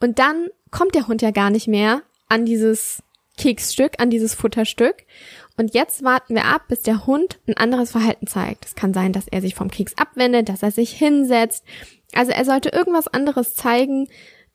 Und 0.00 0.18
dann 0.18 0.48
kommt 0.70 0.94
der 0.94 1.08
Hund 1.08 1.22
ja 1.22 1.30
gar 1.30 1.50
nicht 1.50 1.68
mehr 1.68 2.02
an 2.28 2.44
dieses 2.44 3.02
Keksstück, 3.36 3.94
an 3.98 4.10
dieses 4.10 4.34
Futterstück. 4.34 5.04
Und 5.56 5.74
jetzt 5.74 6.02
warten 6.04 6.34
wir 6.34 6.44
ab, 6.44 6.62
bis 6.68 6.82
der 6.82 7.06
Hund 7.06 7.38
ein 7.46 7.56
anderes 7.56 7.92
Verhalten 7.92 8.26
zeigt. 8.26 8.66
Es 8.66 8.74
kann 8.74 8.92
sein, 8.92 9.12
dass 9.12 9.28
er 9.28 9.40
sich 9.40 9.54
vom 9.54 9.70
Keks 9.70 9.94
abwendet, 9.96 10.48
dass 10.48 10.62
er 10.62 10.70
sich 10.70 10.92
hinsetzt. 10.92 11.64
Also 12.14 12.32
er 12.32 12.44
sollte 12.44 12.70
irgendwas 12.70 13.08
anderes 13.08 13.54
zeigen, 13.54 14.08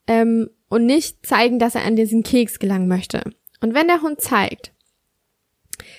ähm, 0.07 0.49
und 0.69 0.85
nicht 0.85 1.25
zeigen, 1.25 1.59
dass 1.59 1.75
er 1.75 1.83
an 1.83 1.95
diesen 1.95 2.23
Keks 2.23 2.59
gelangen 2.59 2.87
möchte. 2.87 3.23
Und 3.61 3.73
wenn 3.73 3.87
der 3.87 4.01
Hund 4.01 4.21
zeigt, 4.21 4.71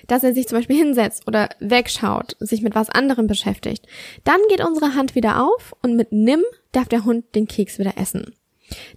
dass 0.07 0.23
er 0.25 0.35
sich 0.35 0.49
zum 0.49 0.59
Beispiel 0.59 0.77
hinsetzt 0.77 1.27
oder 1.27 1.49
wegschaut, 1.61 2.37
sich 2.41 2.63
mit 2.63 2.75
was 2.75 2.91
anderem 2.91 3.27
beschäftigt, 3.27 3.87
dann 4.25 4.41
geht 4.49 4.65
unsere 4.65 4.95
Hand 4.95 5.15
wieder 5.15 5.43
auf 5.43 5.75
und 5.83 5.97
mit 5.97 6.13
Nimm 6.13 6.43
darf 6.73 6.89
der 6.89 7.05
Hund 7.05 7.35
den 7.35 7.47
Keks 7.47 7.79
wieder 7.79 7.97
essen. 7.97 8.35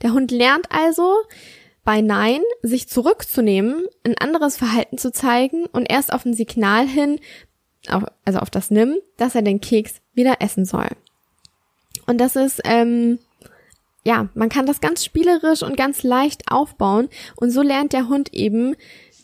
Der 0.02 0.14
Hund 0.14 0.32
lernt 0.32 0.72
also, 0.72 1.16
bei 1.84 2.02
Nein 2.02 2.42
sich 2.64 2.90
zurückzunehmen, 2.90 3.86
ein 4.04 4.18
anderes 4.18 4.58
Verhalten 4.58 4.98
zu 4.98 5.12
zeigen 5.12 5.68
und 5.68 5.90
erst 5.90 6.12
auf 6.12 6.26
ein 6.26 6.34
Signal 6.34 6.86
hin, 6.86 7.20
also 8.26 8.40
auf 8.40 8.50
das 8.50 8.72
Nimm, 8.72 8.98
dass 9.16 9.36
er 9.36 9.42
den 9.42 9.62
Keks 9.62 10.02
wieder 10.14 10.42
essen 10.42 10.66
soll. 10.66 10.90
Und 12.06 12.20
das 12.20 12.36
ist, 12.36 12.62
ähm, 12.66 13.20
ja, 14.08 14.30
man 14.36 14.48
kann 14.48 14.66
das 14.66 14.80
ganz 14.80 15.04
spielerisch 15.04 15.64
und 15.64 15.76
ganz 15.76 16.02
leicht 16.02 16.50
aufbauen 16.50 17.10
und 17.36 17.52
so 17.52 17.62
lernt 17.62 17.92
der 17.92 18.08
Hund 18.08 18.34
eben, 18.34 18.78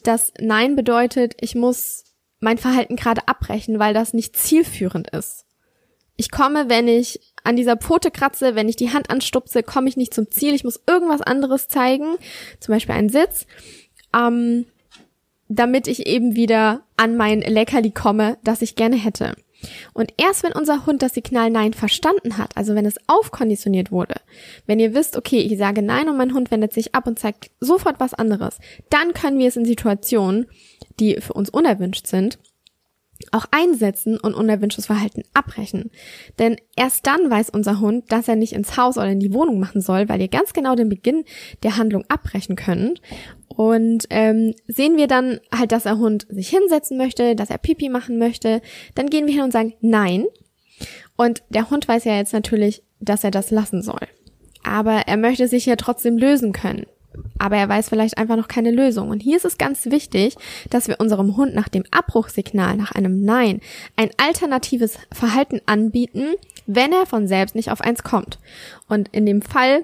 dass 0.04 0.34
Nein 0.42 0.76
bedeutet, 0.76 1.36
ich 1.40 1.56
muss 1.56 2.04
mein 2.42 2.58
Verhalten 2.58 2.98
gerade 2.98 3.26
abbrechen, 3.30 3.80
weil 3.80 3.94
das 3.94 4.14
nicht 4.14 4.36
zielführend 4.36 5.10
ist. 5.12 5.46
Ich 6.18 6.32
komme, 6.32 6.68
wenn 6.68 6.90
ich 6.90 7.22
an 7.46 7.56
dieser 7.56 7.78
Pfote 7.78 8.12
kratze, 8.12 8.56
wenn 8.56 8.68
ich 8.68 8.76
die 8.76 8.92
Hand 8.92 9.10
anstupse, 9.10 9.64
komme 9.64 9.88
ich 9.88 9.96
nicht 9.96 10.14
zum 10.14 10.30
Ziel. 10.30 10.54
Ich 10.54 10.66
muss 10.66 10.82
irgendwas 10.86 11.22
anderes 11.22 11.70
zeigen, 11.70 12.18
zum 12.60 12.74
Beispiel 12.74 12.96
einen 12.96 13.08
Sitz, 13.08 13.48
ähm, 14.14 14.66
damit 15.48 15.88
ich 15.88 16.08
eben 16.08 16.36
wieder 16.36 16.84
an 16.98 17.16
mein 17.16 17.40
Leckerli 17.40 17.92
komme, 17.92 18.38
das 18.44 18.62
ich 18.62 18.76
gerne 18.76 18.98
hätte. 18.98 19.34
Und 19.94 20.14
erst 20.18 20.44
wenn 20.44 20.54
unser 20.54 20.86
Hund 20.86 21.02
das 21.02 21.14
Signal 21.14 21.50
Nein 21.50 21.74
verstanden 21.74 22.38
hat, 22.38 22.56
also 22.56 22.76
wenn 22.76 22.86
es 22.86 22.98
aufkonditioniert 23.08 23.92
wurde, 23.92 24.16
wenn 24.66 24.80
ihr 24.80 24.94
wisst, 24.94 25.18
okay, 25.18 25.40
ich 25.40 25.58
sage 25.58 25.82
Nein 25.82 26.10
und 26.10 26.18
mein 26.18 26.34
Hund 26.34 26.52
wendet 26.52 26.74
sich 26.74 26.96
ab 26.96 27.08
und 27.08 27.20
zeigt 27.20 27.52
sofort 27.60 28.00
was 28.00 28.14
anderes, 28.14 28.58
dann 28.90 29.14
können 29.14 29.40
wir 29.40 29.48
es 29.48 29.56
in 29.56 29.66
Situationen, 29.66 30.48
die 31.00 31.20
für 31.22 31.34
uns 31.34 31.50
unerwünscht 31.50 32.08
sind, 32.08 32.38
auch 33.32 33.46
einsetzen 33.52 34.20
und 34.20 34.34
unerwünschtes 34.34 34.88
Verhalten 34.88 35.24
abbrechen. 35.34 35.92
Denn 36.40 36.58
erst 36.76 37.08
dann 37.08 37.30
weiß 37.30 37.50
unser 37.50 37.80
Hund, 37.80 38.12
dass 38.12 38.28
er 38.28 38.36
nicht 38.36 38.54
ins 38.54 38.76
Haus 38.76 38.98
oder 38.98 39.10
in 39.10 39.20
die 39.20 39.34
Wohnung 39.34 39.60
machen 39.60 39.82
soll, 39.82 40.10
weil 40.10 40.22
ihr 40.22 40.28
ganz 40.28 40.54
genau 40.54 40.76
den 40.76 40.90
Beginn 40.90 41.24
der 41.64 41.78
Handlung 41.78 42.04
abbrechen 42.10 42.56
könnt. 42.56 43.02
Und 43.56 44.06
ähm, 44.10 44.54
sehen 44.68 44.98
wir 44.98 45.08
dann 45.08 45.40
halt, 45.54 45.72
dass 45.72 45.84
der 45.84 45.98
Hund 45.98 46.26
sich 46.30 46.50
hinsetzen 46.50 46.98
möchte, 46.98 47.36
dass 47.36 47.50
er 47.50 47.58
Pipi 47.58 47.90
machen 47.90 48.18
möchte, 48.18 48.62
dann 48.96 49.10
gehen 49.10 49.28
wir 49.28 49.34
hin 49.34 49.44
und 49.44 49.54
sagen 49.54 49.74
Nein. 49.82 50.26
Und 51.16 51.44
der 51.50 51.70
Hund 51.70 51.88
weiß 51.88 52.06
ja 52.06 52.16
jetzt 52.16 52.34
natürlich, 52.34 52.84
dass 53.00 53.24
er 53.24 53.32
das 53.32 53.52
lassen 53.52 53.82
soll. 53.82 54.08
Aber 54.64 55.02
er 55.08 55.18
möchte 55.18 55.48
sich 55.48 55.66
ja 55.66 55.76
trotzdem 55.76 56.18
lösen 56.18 56.54
können 56.54 56.86
aber 57.38 57.58
er 57.58 57.70
weiß 57.70 57.90
vielleicht 57.90 58.18
einfach 58.18 58.36
noch 58.36 58.48
keine 58.48 58.72
Lösung. 58.72 59.10
Und 59.10 59.22
hier 59.22 59.38
ist 59.38 59.46
es 59.46 59.58
ganz 59.58 59.86
wichtig, 59.86 60.36
dass 60.70 60.88
wir 60.88 61.00
unserem 61.00 61.38
Hund 61.38 61.54
nach 61.56 61.70
dem 61.70 61.84
Abbruchsignal, 61.92 62.76
nach 62.76 62.92
einem 62.92 63.24
Nein, 63.24 63.62
ein 63.96 64.10
alternatives 64.18 64.98
Verhalten 65.12 65.62
anbieten, 65.66 66.34
wenn 66.66 66.94
er 66.94 67.06
von 67.06 67.28
selbst 67.28 67.56
nicht 67.56 67.72
auf 67.72 67.82
eins 67.82 68.04
kommt. 68.04 68.40
Und 68.88 69.10
in 69.10 69.26
dem 69.26 69.42
Fall, 69.42 69.84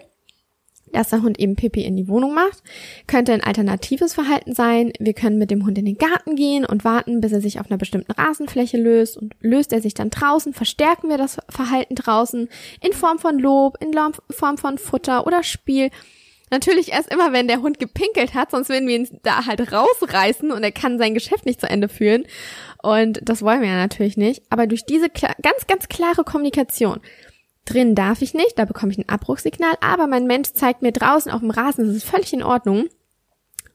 dass 0.94 1.10
der 1.10 1.22
Hund 1.22 1.40
eben 1.40 1.56
Pipi 1.56 1.84
in 1.84 1.96
die 1.96 2.08
Wohnung 2.08 2.34
macht, 2.34 2.64
könnte 3.08 3.34
ein 3.34 3.44
alternatives 3.44 4.14
Verhalten 4.14 4.54
sein. 4.54 4.92
Wir 5.00 5.14
können 5.14 5.38
mit 5.38 5.52
dem 5.52 5.66
Hund 5.66 5.78
in 5.78 5.86
den 5.86 5.98
Garten 5.98 6.36
gehen 6.36 6.66
und 6.66 6.84
warten, 6.84 7.22
bis 7.22 7.32
er 7.32 7.42
sich 7.42 7.60
auf 7.60 7.70
einer 7.70 7.78
bestimmten 7.78 8.12
Rasenfläche 8.12 8.78
löst. 8.78 9.18
Und 9.18 9.36
löst 9.42 9.74
er 9.74 9.82
sich 9.82 9.94
dann 9.94 10.10
draußen, 10.10 10.54
verstärken 10.54 11.10
wir 11.10 11.18
das 11.18 11.38
Verhalten 11.50 11.96
draußen 11.96 12.50
in 12.82 12.94
Form 12.94 13.20
von 13.20 13.40
Lob, 13.40 13.78
in 13.82 13.94
Form 14.30 14.58
von 14.58 14.78
Futter 14.78 15.26
oder 15.26 15.44
Spiel 15.44 15.90
Natürlich 16.52 16.92
erst 16.92 17.14
immer, 17.14 17.32
wenn 17.32 17.48
der 17.48 17.62
Hund 17.62 17.80
gepinkelt 17.80 18.34
hat, 18.34 18.52
sonst 18.52 18.70
würden 18.70 18.88
wir 18.88 18.96
ihn 18.96 19.08
da 19.22 19.46
halt 19.46 19.72
rausreißen 19.72 20.52
und 20.52 20.64
er 20.64 20.72
kann 20.72 20.98
sein 20.98 21.14
Geschäft 21.14 21.46
nicht 21.46 21.62
zu 21.62 21.70
Ende 21.70 21.90
führen. 21.90 22.26
Und 22.82 23.20
das 23.22 23.44
wollen 23.44 23.62
wir 23.62 23.70
ja 23.70 23.76
natürlich 23.76 24.18
nicht. 24.18 24.42
Aber 24.50 24.66
durch 24.66 24.86
diese 24.86 25.10
ganz, 25.10 25.68
ganz 25.68 25.88
klare 25.90 26.24
Kommunikation, 26.24 27.02
drin 27.70 27.96
darf 27.96 28.22
ich 28.22 28.34
nicht, 28.34 28.58
da 28.58 28.66
bekomme 28.66 28.92
ich 28.92 28.98
ein 28.98 29.10
Abbruchsignal, 29.10 29.76
aber 29.82 30.08
mein 30.08 30.26
Mensch 30.26 30.54
zeigt 30.54 30.82
mir 30.82 30.92
draußen 30.92 31.32
auf 31.32 31.42
dem 31.42 31.52
Rasen, 31.52 31.88
das 31.88 31.96
ist 31.96 32.10
völlig 32.10 32.34
in 32.34 32.44
Ordnung, 32.44 32.86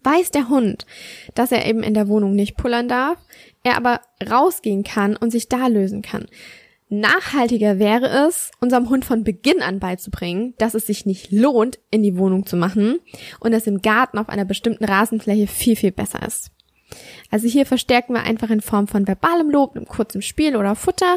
weiß 0.03 0.31
der 0.31 0.49
Hund, 0.49 0.87
dass 1.35 1.53
er 1.53 1.67
eben 1.67 1.83
in 1.83 1.95
der 1.95 2.09
Wohnung 2.09 2.35
nicht 2.35 2.57
pullern 2.57 2.89
darf, 2.89 3.19
er 3.63 3.77
aber 3.77 4.01
rausgehen 4.29 4.85
kann 4.85 5.17
und 5.17 5.31
sich 5.31 5.49
da 5.49 5.67
lösen 5.67 6.03
kann. 6.03 6.27
Nachhaltiger 6.89 7.79
wäre 7.79 8.27
es, 8.29 8.51
unserem 8.61 8.91
Hund 8.91 9.05
von 9.05 9.25
Beginn 9.25 9.63
an 9.63 9.81
beizubringen, 9.81 10.55
dass 10.59 10.75
es 10.75 10.87
sich 10.87 11.07
nicht 11.07 11.33
lohnt, 11.33 11.79
in 11.91 12.03
die 12.03 12.19
Wohnung 12.19 12.47
zu 12.47 12.57
machen 12.57 13.01
und 13.41 13.53
es 13.53 13.67
im 13.67 13.81
Garten 13.81 14.19
auf 14.19 14.29
einer 14.29 14.45
bestimmten 14.45 14.85
Rasenfläche 14.85 15.47
viel, 15.47 15.77
viel 15.77 15.93
besser 15.93 16.25
ist. 16.27 16.51
Also 17.31 17.49
hier 17.49 17.67
verstärken 17.67 18.13
wir 18.13 18.23
einfach 18.23 18.51
in 18.51 18.61
Form 18.61 18.87
von 18.87 19.07
verbalem 19.07 19.51
Lob, 19.51 19.75
einem 19.75 19.87
kurzen 19.87 20.23
Spiel 20.23 20.57
oder 20.57 20.77
Futter 20.77 21.17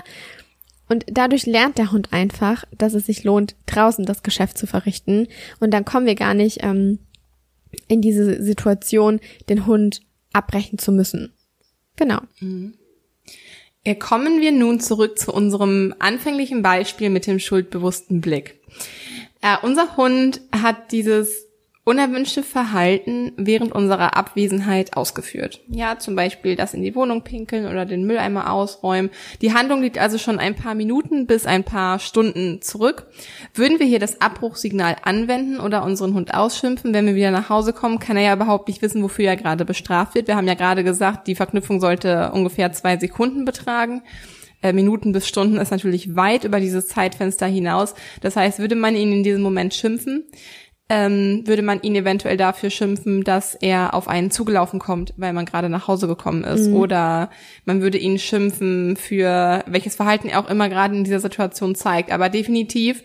und 0.90 1.06
dadurch 1.12 1.46
lernt 1.46 1.78
der 1.78 1.92
Hund 1.92 2.14
einfach, 2.14 2.64
dass 2.78 2.94
es 2.94 3.06
sich 3.06 3.24
lohnt, 3.24 3.56
draußen 3.66 4.06
das 4.06 4.24
Geschäft 4.24 4.58
zu 4.58 4.68
verrichten 4.68 5.28
und 5.60 5.72
dann 5.72 5.86
kommen 5.86 6.06
wir 6.06 6.16
gar 6.16 6.34
nicht 6.34 6.64
ähm, 6.64 7.00
in 7.88 8.02
diese 8.02 8.42
Situation, 8.42 9.20
den 9.50 9.66
Hund 9.66 10.02
abbrechen 10.34 10.80
zu 10.80 10.92
müssen. 10.92 11.34
Genau. 11.96 12.20
Mhm. 12.40 12.74
Kommen 14.00 14.42
wir 14.42 14.52
nun 14.52 14.82
zurück 14.82 15.18
zu 15.18 15.32
unserem 15.32 15.96
anfänglichen 16.00 16.62
Beispiel 16.62 17.10
mit 17.10 17.26
dem 17.26 17.40
schuldbewussten 17.40 18.20
Blick. 18.20 18.60
Äh, 19.42 19.56
unser 19.62 19.96
Hund 19.96 20.42
hat 20.52 20.92
dieses 20.92 21.47
unerwünschte 21.88 22.44
Verhalten 22.44 23.32
während 23.38 23.72
unserer 23.72 24.18
Abwesenheit 24.18 24.98
ausgeführt. 24.98 25.62
Ja, 25.70 25.98
zum 25.98 26.18
Beispiel 26.18 26.58
das 26.58 26.74
in 26.74 26.82
die 26.82 26.94
Wohnung 26.96 27.24
pinkeln 27.24 27.66
oder 27.66 27.86
den 27.86 28.06
Mülleimer 28.06 28.52
ausräumen. 28.52 29.10
Die 29.42 29.54
Handlung 29.54 29.82
liegt 29.82 29.98
also 29.98 30.18
schon 30.18 30.38
ein 30.38 30.54
paar 30.54 30.76
Minuten 30.76 31.28
bis 31.28 31.46
ein 31.46 31.64
paar 31.64 32.00
Stunden 32.00 32.62
zurück. 32.62 33.08
Würden 33.54 33.80
wir 33.80 33.86
hier 33.86 34.00
das 34.00 34.20
Abbruchsignal 34.20 34.98
anwenden 35.04 35.62
oder 35.62 35.86
unseren 35.86 36.14
Hund 36.14 36.34
ausschimpfen, 36.34 36.94
wenn 36.94 37.06
wir 37.06 37.16
wieder 37.16 37.32
nach 37.32 37.48
Hause 37.48 37.72
kommen, 37.72 38.00
kann 38.00 38.18
er 38.18 38.24
ja 38.24 38.34
überhaupt 38.34 38.68
nicht 38.68 38.82
wissen, 38.82 39.02
wofür 39.02 39.24
er 39.24 39.38
gerade 39.38 39.64
bestraft 39.64 40.14
wird. 40.14 40.28
Wir 40.28 40.36
haben 40.36 40.48
ja 40.48 40.56
gerade 40.56 40.84
gesagt, 40.84 41.26
die 41.28 41.36
Verknüpfung 41.36 41.80
sollte 41.80 42.32
ungefähr 42.34 42.74
zwei 42.74 42.98
Sekunden 42.98 43.46
betragen. 43.46 44.02
Äh, 44.62 44.74
Minuten 44.74 45.12
bis 45.12 45.28
Stunden 45.28 45.58
ist 45.58 45.72
natürlich 45.72 46.16
weit 46.16 46.44
über 46.44 46.60
dieses 46.60 46.88
Zeitfenster 46.88 47.46
hinaus. 47.46 47.94
Das 48.22 48.36
heißt, 48.36 48.60
würde 48.60 48.76
man 48.76 48.96
ihn 48.96 49.14
in 49.14 49.24
diesem 49.24 49.42
Moment 49.42 49.74
schimpfen, 49.74 50.26
ähm, 50.90 51.44
würde 51.46 51.64
man 51.64 51.82
ihn 51.82 51.96
eventuell 51.96 52.38
dafür 52.38 52.70
schimpfen, 52.70 53.24
dass 53.24 53.56
er 53.56 53.94
auf 53.94 54.08
einen 54.08 54.32
zugelaufen 54.32 54.80
kommt, 54.80 55.14
weil 55.18 55.34
man 55.34 55.46
gerade 55.46 55.70
nach 55.70 55.88
Hause 55.88 56.08
gekommen 56.08 56.44
ist. 56.46 56.70
Mhm. 56.70 56.76
Oder 56.76 57.30
man 57.66 57.82
würde 57.82 57.98
ihn 57.98 58.18
schimpfen 58.18 58.96
für 58.96 59.64
welches 59.68 59.96
Verhalten 59.96 60.30
er 60.30 60.40
auch 60.40 60.50
immer 60.50 60.70
gerade 60.70 60.96
in 60.96 61.04
dieser 61.04 61.20
Situation 61.20 61.76
zeigt. 61.76 62.12
Aber 62.12 62.30
definitiv 62.30 63.04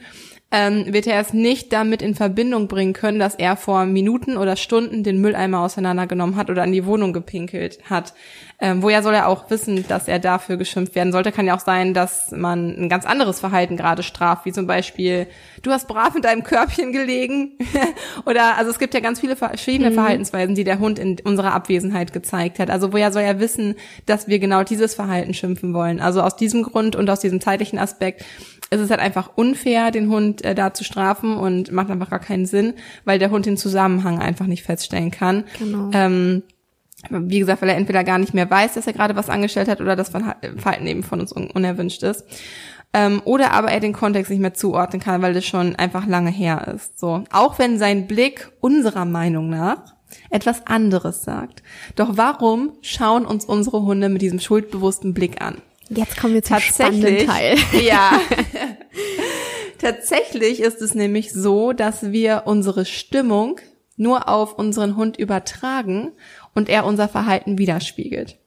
ähm, 0.52 0.92
wird 0.92 1.06
er 1.06 1.18
es 1.18 1.32
nicht 1.32 1.72
damit 1.72 2.02
in 2.02 2.14
Verbindung 2.14 2.68
bringen 2.68 2.92
können, 2.92 3.18
dass 3.18 3.34
er 3.34 3.56
vor 3.56 3.86
Minuten 3.86 4.36
oder 4.36 4.56
Stunden 4.56 5.02
den 5.02 5.18
Mülleimer 5.20 5.60
auseinandergenommen 5.60 6.36
hat 6.36 6.50
oder 6.50 6.62
an 6.62 6.72
die 6.72 6.84
Wohnung 6.84 7.14
gepinkelt 7.14 7.78
hat. 7.88 8.12
Ähm, 8.60 8.82
woher 8.82 9.02
soll 9.02 9.14
er 9.14 9.28
auch 9.28 9.48
wissen, 9.50 9.88
dass 9.88 10.08
er 10.08 10.18
dafür 10.18 10.58
geschimpft 10.58 10.94
werden 10.94 11.10
sollte? 11.10 11.32
Kann 11.32 11.46
ja 11.46 11.56
auch 11.56 11.60
sein, 11.60 11.94
dass 11.94 12.30
man 12.32 12.68
ein 12.78 12.88
ganz 12.90 13.06
anderes 13.06 13.40
Verhalten 13.40 13.78
gerade 13.78 14.02
straft, 14.02 14.44
wie 14.44 14.52
zum 14.52 14.66
Beispiel, 14.66 15.26
du 15.62 15.70
hast 15.70 15.88
brav 15.88 16.14
mit 16.14 16.24
deinem 16.24 16.44
Körbchen 16.44 16.92
gelegen. 16.92 17.52
oder, 18.26 18.58
also 18.58 18.70
es 18.70 18.78
gibt 18.78 18.92
ja 18.92 19.00
ganz 19.00 19.20
viele 19.20 19.36
verschiedene 19.36 19.90
mhm. 19.90 19.94
Verhaltensweisen, 19.94 20.54
die 20.54 20.64
der 20.64 20.78
Hund 20.78 20.98
in 20.98 21.16
unserer 21.24 21.54
Abwesenheit 21.54 22.12
gezeigt 22.12 22.58
hat. 22.58 22.68
Also 22.68 22.92
woher 22.92 23.10
soll 23.10 23.22
er 23.22 23.40
wissen, 23.40 23.74
dass 24.04 24.28
wir 24.28 24.38
genau 24.38 24.64
dieses 24.64 24.94
Verhalten 24.94 25.32
schimpfen 25.32 25.72
wollen? 25.72 25.98
Also 25.98 26.20
aus 26.20 26.36
diesem 26.36 26.62
Grund 26.62 26.94
und 26.94 27.08
aus 27.08 27.20
diesem 27.20 27.40
zeitlichen 27.40 27.78
Aspekt 27.78 28.22
es 28.72 28.80
ist 28.80 28.90
halt 28.90 29.00
einfach 29.00 29.32
unfair, 29.34 29.90
den 29.90 30.08
Hund 30.08 30.42
äh, 30.44 30.54
da 30.54 30.72
zu 30.72 30.82
strafen 30.82 31.36
und 31.36 31.72
macht 31.72 31.90
einfach 31.90 32.08
gar 32.08 32.20
keinen 32.20 32.46
Sinn, 32.46 32.72
weil 33.04 33.18
der 33.18 33.30
Hund 33.30 33.44
den 33.44 33.58
Zusammenhang 33.58 34.18
einfach 34.18 34.46
nicht 34.46 34.62
feststellen 34.62 35.10
kann. 35.10 35.44
Genau. 35.58 35.90
Ähm, 35.92 36.42
wie 37.10 37.38
gesagt, 37.38 37.60
weil 37.60 37.68
er 37.68 37.76
entweder 37.76 38.02
gar 38.02 38.18
nicht 38.18 38.32
mehr 38.32 38.48
weiß, 38.48 38.74
dass 38.74 38.86
er 38.86 38.94
gerade 38.94 39.14
was 39.14 39.28
angestellt 39.28 39.68
hat 39.68 39.80
oder 39.80 39.94
das 39.94 40.10
Verhalten 40.10 40.86
eben 40.86 41.02
von 41.02 41.20
uns 41.20 41.32
un 41.32 41.50
unerwünscht 41.50 42.02
ist. 42.02 42.24
Ähm, 42.94 43.20
oder 43.24 43.52
aber 43.52 43.70
er 43.70 43.80
den 43.80 43.92
Kontext 43.92 44.30
nicht 44.30 44.40
mehr 44.40 44.54
zuordnen 44.54 45.02
kann, 45.02 45.20
weil 45.20 45.34
das 45.34 45.44
schon 45.44 45.76
einfach 45.76 46.06
lange 46.06 46.30
her 46.30 46.72
ist. 46.74 46.98
So, 46.98 47.24
auch 47.30 47.58
wenn 47.58 47.78
sein 47.78 48.06
Blick 48.06 48.52
unserer 48.60 49.04
Meinung 49.04 49.50
nach 49.50 49.96
etwas 50.30 50.66
anderes 50.66 51.22
sagt. 51.24 51.62
Doch 51.96 52.16
warum 52.16 52.72
schauen 52.80 53.26
uns 53.26 53.44
unsere 53.44 53.82
Hunde 53.82 54.08
mit 54.08 54.22
diesem 54.22 54.40
schuldbewussten 54.40 55.12
Blick 55.12 55.42
an? 55.42 55.56
Jetzt 55.94 56.16
kommen 56.16 56.34
wir 56.34 56.42
zum 56.42 56.58
spannenden 56.60 57.26
Teil. 57.26 57.56
Ja. 57.82 58.20
Tatsächlich 59.78 60.60
ist 60.60 60.80
es 60.80 60.94
nämlich 60.94 61.32
so, 61.32 61.72
dass 61.72 62.12
wir 62.12 62.42
unsere 62.46 62.84
Stimmung 62.84 63.60
nur 63.96 64.28
auf 64.28 64.58
unseren 64.58 64.96
Hund 64.96 65.16
übertragen 65.16 66.12
und 66.54 66.68
er 66.68 66.86
unser 66.86 67.08
Verhalten 67.08 67.58
widerspiegelt. 67.58 68.38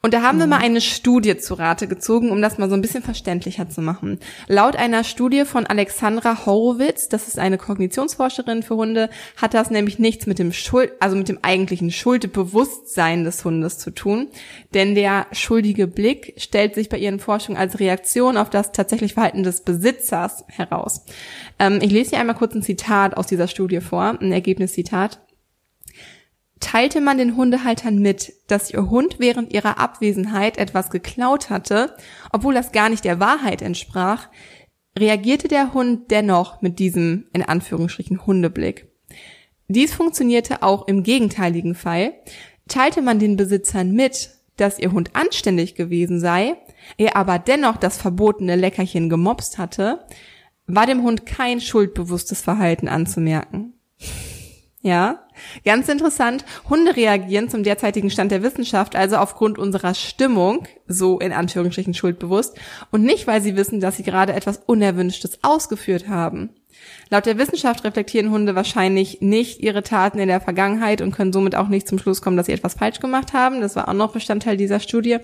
Und 0.00 0.14
da 0.14 0.22
haben 0.22 0.36
mhm. 0.36 0.42
wir 0.42 0.46
mal 0.46 0.58
eine 0.58 0.80
Studie 0.80 1.36
zu 1.38 1.54
Rate 1.54 1.88
gezogen, 1.88 2.30
um 2.30 2.40
das 2.40 2.56
mal 2.56 2.68
so 2.68 2.76
ein 2.76 2.80
bisschen 2.80 3.02
verständlicher 3.02 3.68
zu 3.68 3.82
machen. 3.82 4.20
Laut 4.46 4.76
einer 4.76 5.02
Studie 5.02 5.44
von 5.44 5.66
Alexandra 5.66 6.46
Horowitz, 6.46 7.08
das 7.08 7.26
ist 7.26 7.38
eine 7.38 7.58
Kognitionsforscherin 7.58 8.62
für 8.62 8.76
Hunde, 8.76 9.10
hat 9.36 9.54
das 9.54 9.70
nämlich 9.70 9.98
nichts 9.98 10.26
mit 10.26 10.38
dem 10.38 10.52
Schuld, 10.52 10.92
also 11.00 11.16
mit 11.16 11.28
dem 11.28 11.40
eigentlichen 11.42 11.90
Schuldbewusstsein 11.90 13.24
des 13.24 13.44
Hundes 13.44 13.78
zu 13.78 13.90
tun. 13.90 14.28
Denn 14.72 14.94
der 14.94 15.26
schuldige 15.32 15.88
Blick 15.88 16.34
stellt 16.36 16.76
sich 16.76 16.88
bei 16.88 16.98
ihren 16.98 17.18
Forschungen 17.18 17.58
als 17.58 17.80
Reaktion 17.80 18.36
auf 18.36 18.50
das 18.50 18.70
tatsächliche 18.70 19.14
Verhalten 19.14 19.42
des 19.42 19.62
Besitzers 19.62 20.44
heraus. 20.46 21.04
Ähm, 21.58 21.80
ich 21.82 21.90
lese 21.90 22.10
hier 22.10 22.20
einmal 22.20 22.36
kurz 22.36 22.54
ein 22.54 22.62
Zitat 22.62 23.16
aus 23.16 23.26
dieser 23.26 23.48
Studie 23.48 23.80
vor, 23.80 24.16
ein 24.20 24.30
Ergebniszitat. 24.30 25.18
Teilte 26.60 27.00
man 27.00 27.18
den 27.18 27.36
Hundehaltern 27.36 27.98
mit, 27.98 28.32
dass 28.48 28.72
ihr 28.72 28.90
Hund 28.90 29.16
während 29.18 29.52
ihrer 29.52 29.78
Abwesenheit 29.78 30.58
etwas 30.58 30.90
geklaut 30.90 31.50
hatte, 31.50 31.94
obwohl 32.32 32.54
das 32.54 32.72
gar 32.72 32.88
nicht 32.88 33.04
der 33.04 33.20
Wahrheit 33.20 33.62
entsprach, 33.62 34.28
reagierte 34.98 35.48
der 35.48 35.72
Hund 35.74 36.10
dennoch 36.10 36.60
mit 36.60 36.78
diesem 36.78 37.26
in 37.32 37.42
Anführungsstrichen 37.42 38.26
Hundeblick. 38.26 38.88
Dies 39.68 39.92
funktionierte 39.92 40.62
auch 40.62 40.88
im 40.88 41.02
gegenteiligen 41.02 41.74
Fall. 41.74 42.14
Teilte 42.68 43.02
man 43.02 43.18
den 43.18 43.36
Besitzern 43.36 43.92
mit, 43.92 44.30
dass 44.56 44.78
ihr 44.78 44.92
Hund 44.92 45.10
anständig 45.14 45.74
gewesen 45.74 46.20
sei, 46.20 46.56
er 46.96 47.16
aber 47.16 47.38
dennoch 47.38 47.76
das 47.76 47.98
verbotene 47.98 48.56
Leckerchen 48.56 49.08
gemobst 49.08 49.58
hatte, 49.58 50.06
war 50.66 50.86
dem 50.86 51.02
Hund 51.02 51.26
kein 51.26 51.60
schuldbewusstes 51.60 52.40
Verhalten 52.40 52.88
anzumerken. 52.88 53.74
Ja, 54.80 55.26
ganz 55.64 55.88
interessant. 55.88 56.44
Hunde 56.68 56.94
reagieren 56.94 57.48
zum 57.48 57.64
derzeitigen 57.64 58.10
Stand 58.10 58.30
der 58.30 58.44
Wissenschaft 58.44 58.94
also 58.94 59.16
aufgrund 59.16 59.58
unserer 59.58 59.92
Stimmung, 59.94 60.68
so 60.86 61.18
in 61.18 61.32
Anführungsstrichen 61.32 61.94
schuldbewusst, 61.94 62.56
und 62.92 63.02
nicht, 63.02 63.26
weil 63.26 63.42
sie 63.42 63.56
wissen, 63.56 63.80
dass 63.80 63.96
sie 63.96 64.04
gerade 64.04 64.34
etwas 64.34 64.58
Unerwünschtes 64.66 65.40
ausgeführt 65.42 66.08
haben. 66.08 66.50
Laut 67.10 67.24
der 67.24 67.38
Wissenschaft 67.38 67.84
reflektieren 67.84 68.30
Hunde 68.30 68.54
wahrscheinlich 68.54 69.22
nicht 69.22 69.60
ihre 69.60 69.82
Taten 69.82 70.18
in 70.18 70.28
der 70.28 70.40
Vergangenheit 70.40 71.00
und 71.00 71.12
können 71.12 71.32
somit 71.32 71.54
auch 71.54 71.68
nicht 71.68 71.88
zum 71.88 71.98
Schluss 71.98 72.20
kommen, 72.20 72.36
dass 72.36 72.46
sie 72.46 72.52
etwas 72.52 72.74
falsch 72.74 73.00
gemacht 73.00 73.32
haben. 73.32 73.62
Das 73.62 73.76
war 73.76 73.88
auch 73.88 73.94
noch 73.94 74.12
Bestandteil 74.12 74.58
dieser 74.58 74.78
Studie. 74.78 75.16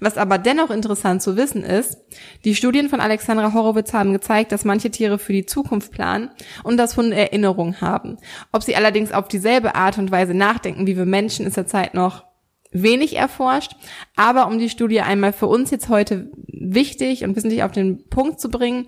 Was 0.00 0.18
aber 0.18 0.36
dennoch 0.36 0.70
interessant 0.70 1.22
zu 1.22 1.36
wissen 1.36 1.64
ist, 1.64 1.96
die 2.44 2.54
Studien 2.54 2.90
von 2.90 3.00
Alexandra 3.00 3.54
Horowitz 3.54 3.94
haben 3.94 4.12
gezeigt, 4.12 4.52
dass 4.52 4.66
manche 4.66 4.90
Tiere 4.90 5.18
für 5.18 5.32
die 5.32 5.46
Zukunft 5.46 5.92
planen 5.92 6.30
und 6.62 6.76
dass 6.76 6.96
Hunde 6.96 7.16
Erinnerungen 7.16 7.80
haben. 7.80 8.18
Ob 8.52 8.62
sie 8.62 8.76
allerdings 8.76 9.12
auf 9.12 9.28
dieselbe 9.28 9.74
Art 9.74 9.96
und 9.96 10.10
Weise 10.10 10.34
nachdenken 10.34 10.86
wie 10.86 10.96
wir 10.96 11.06
Menschen, 11.06 11.46
ist 11.46 11.56
derzeit 11.56 11.94
noch 11.94 12.24
wenig 12.72 13.16
erforscht. 13.16 13.76
Aber 14.16 14.46
um 14.46 14.58
die 14.58 14.68
Studie 14.68 15.00
einmal 15.00 15.32
für 15.32 15.46
uns 15.46 15.70
jetzt 15.70 15.88
heute 15.88 16.30
wichtig 16.46 17.24
und 17.24 17.34
wissentlich 17.36 17.62
auf 17.62 17.72
den 17.72 18.08
Punkt 18.08 18.40
zu 18.40 18.50
bringen, 18.50 18.86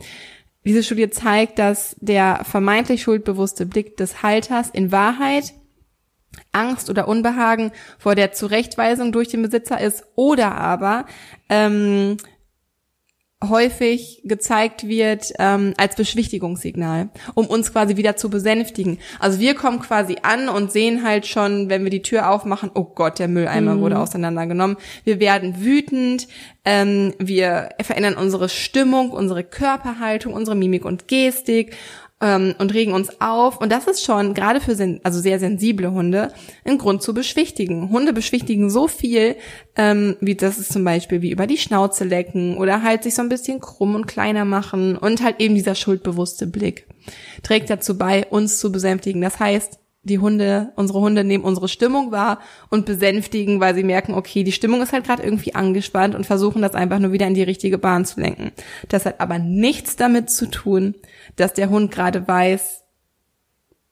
diese 0.64 0.82
Studie 0.82 1.10
zeigt, 1.10 1.58
dass 1.58 1.96
der 2.00 2.40
vermeintlich 2.44 3.02
schuldbewusste 3.02 3.66
Blick 3.66 3.96
des 3.96 4.22
Halters 4.22 4.70
in 4.70 4.92
Wahrheit 4.92 5.54
Angst 6.52 6.88
oder 6.88 7.08
Unbehagen 7.08 7.72
vor 7.98 8.14
der 8.14 8.32
Zurechtweisung 8.32 9.12
durch 9.12 9.28
den 9.28 9.42
Besitzer 9.42 9.80
ist 9.80 10.04
oder 10.14 10.54
aber 10.54 11.06
ähm, 11.48 12.16
häufig 13.48 14.22
gezeigt 14.24 14.86
wird 14.86 15.32
ähm, 15.38 15.74
als 15.76 15.96
Beschwichtigungssignal, 15.96 17.10
um 17.34 17.46
uns 17.46 17.72
quasi 17.72 17.96
wieder 17.96 18.16
zu 18.16 18.30
besänftigen. 18.30 18.98
Also 19.18 19.40
wir 19.40 19.54
kommen 19.54 19.80
quasi 19.80 20.16
an 20.22 20.48
und 20.48 20.72
sehen 20.72 21.02
halt 21.02 21.26
schon, 21.26 21.68
wenn 21.68 21.84
wir 21.84 21.90
die 21.90 22.02
Tür 22.02 22.30
aufmachen, 22.30 22.70
oh 22.74 22.84
Gott, 22.84 23.18
der 23.18 23.28
Mülleimer 23.28 23.74
mhm. 23.74 23.80
wurde 23.80 23.98
auseinandergenommen. 23.98 24.76
Wir 25.04 25.20
werden 25.20 25.62
wütend, 25.62 26.28
ähm, 26.64 27.14
wir 27.18 27.70
verändern 27.80 28.14
unsere 28.14 28.48
Stimmung, 28.48 29.10
unsere 29.10 29.42
Körperhaltung, 29.42 30.32
unsere 30.32 30.56
Mimik 30.56 30.84
und 30.84 31.08
Gestik 31.08 31.76
ähm, 32.22 32.54
und 32.58 32.72
regen 32.72 32.92
uns 32.94 33.20
auf. 33.20 33.60
Und 33.60 33.70
das 33.70 33.86
ist 33.86 34.04
schon 34.04 34.32
gerade 34.32 34.60
für 34.60 34.74
sen 34.74 35.00
also 35.02 35.20
sehr 35.20 35.38
sensible 35.38 35.90
Hunde 35.90 36.32
ein 36.64 36.78
Grund 36.78 37.02
zu 37.02 37.12
beschwichtigen. 37.12 37.90
Hunde 37.90 38.12
beschwichtigen 38.12 38.70
so 38.70 38.88
viel, 38.88 39.36
ähm, 39.76 40.16
wie 40.20 40.34
das 40.34 40.58
ist 40.58 40.72
zum 40.72 40.84
Beispiel 40.84 41.20
wie 41.20 41.32
über 41.32 41.46
die 41.46 41.58
Schnauze 41.58 42.04
lecken 42.04 42.56
oder 42.56 42.82
halt 42.82 43.02
sich 43.02 43.14
so 43.14 43.22
ein 43.22 43.28
bisschen 43.28 43.60
krumm 43.60 43.94
und 43.94 44.06
kleiner 44.06 44.44
machen 44.44 44.96
und 44.96 45.22
halt 45.22 45.40
eben 45.40 45.54
dieser 45.54 45.74
schuldbewusste 45.74 46.46
Blick 46.46 46.86
trägt 47.42 47.68
dazu 47.68 47.98
bei, 47.98 48.26
uns 48.26 48.58
zu 48.58 48.70
besänftigen. 48.70 49.20
Das 49.20 49.40
heißt, 49.40 49.81
die 50.04 50.18
Hunde, 50.18 50.72
unsere 50.74 51.00
Hunde 51.00 51.22
nehmen 51.22 51.44
unsere 51.44 51.68
Stimmung 51.68 52.10
wahr 52.10 52.40
und 52.70 52.86
besänftigen, 52.86 53.60
weil 53.60 53.74
sie 53.74 53.84
merken, 53.84 54.14
okay, 54.14 54.42
die 54.42 54.52
Stimmung 54.52 54.82
ist 54.82 54.92
halt 54.92 55.04
gerade 55.04 55.22
irgendwie 55.22 55.54
angespannt 55.54 56.14
und 56.14 56.26
versuchen 56.26 56.60
das 56.60 56.74
einfach 56.74 56.98
nur 56.98 57.12
wieder 57.12 57.26
in 57.26 57.34
die 57.34 57.42
richtige 57.42 57.78
Bahn 57.78 58.04
zu 58.04 58.20
lenken. 58.20 58.50
Das 58.88 59.06
hat 59.06 59.20
aber 59.20 59.38
nichts 59.38 59.94
damit 59.94 60.30
zu 60.30 60.50
tun, 60.50 60.96
dass 61.36 61.54
der 61.54 61.70
Hund 61.70 61.92
gerade 61.92 62.26
weiß, 62.26 62.82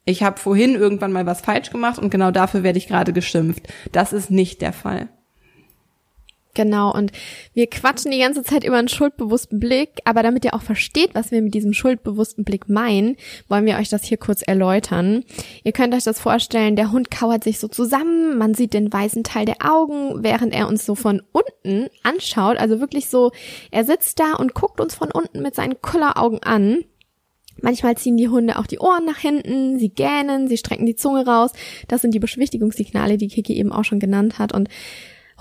ich 0.05 0.23
habe 0.25 0.41
vorhin 0.41 0.75
irgendwann 0.75 1.13
mal 1.13 1.27
was 1.27 1.43
falsch 1.43 1.71
gemacht 1.71 1.99
und 1.99 2.11
genau 2.11 2.33
dafür 2.33 2.65
werde 2.65 2.79
ich 2.79 2.89
gerade 2.89 3.13
geschimpft. 3.13 3.69
Das 3.93 4.13
ist 4.13 4.31
nicht 4.31 4.63
der 4.63 4.73
Fall. 4.73 5.09
Genau, 6.55 6.93
und 6.93 7.13
wir 7.55 7.69
quatschen 7.69 8.11
die 8.11 8.19
ganze 8.19 8.43
Zeit 8.43 8.65
über 8.65 8.77
einen 8.77 8.89
schuldbewussten 8.89 9.61
Blick, 9.61 10.01
aber 10.05 10.25
damit 10.25 10.45
ihr 10.45 10.55
auch 10.55 10.63
versteht, 10.63 11.15
was 11.15 11.31
wir 11.31 11.43
mit 11.43 11.55
diesem 11.55 11.73
schuldbewussten 11.73 12.45
Blick 12.45 12.69
meinen, 12.69 13.17
wollen 13.49 13.67
wir 13.67 13.77
euch 13.77 13.89
das 13.89 14.05
hier 14.05 14.19
kurz 14.19 14.43
erläutern. 14.43 15.25
Ihr 15.63 15.71
könnt 15.71 15.95
euch 15.95 16.03
das 16.03 16.19
vorstellen, 16.19 16.75
der 16.75 16.91
Hund 16.91 17.11
kauert 17.11 17.45
sich 17.45 17.61
so 17.61 17.69
zusammen, 17.69 18.37
man 18.37 18.55
sieht 18.55 18.75
den 18.75 18.93
weißen 18.93 19.23
Teil 19.23 19.47
der 19.47 19.59
Augen, 19.65 20.25
während 20.25 20.53
er 20.53 20.67
uns 20.67 20.85
so 20.85 20.97
von 20.97 21.23
unten 21.31 21.89
anschaut, 22.03 22.57
also 22.57 22.81
wirklich 22.81 23.09
so, 23.09 23.31
er 23.71 23.85
sitzt 23.85 24.19
da 24.19 24.35
und 24.35 24.55
guckt 24.55 24.81
uns 24.81 24.97
von 24.97 25.13
unten 25.13 25.43
mit 25.43 25.55
seinen 25.55 25.81
Kulleraugen 25.81 26.43
an. 26.43 26.85
Manchmal 27.63 27.97
ziehen 27.97 28.17
die 28.17 28.29
Hunde 28.29 28.59
auch 28.59 28.67
die 28.67 28.79
Ohren 28.79 29.05
nach 29.05 29.19
hinten, 29.19 29.79
sie 29.79 29.91
gähnen, 29.91 30.49
sie 30.49 30.57
strecken 30.57 30.87
die 30.87 30.97
Zunge 30.97 31.27
raus. 31.27 31.53
Das 31.89 32.01
sind 32.01 32.15
die 32.15 32.19
Beschwichtigungssignale, 32.19 33.19
die 33.19 33.29
Kiki 33.29 33.57
eben 33.57 33.71
auch 33.71 33.85
schon 33.85 34.01
genannt 34.01 34.39
hat. 34.39 34.53
Und 34.53 34.69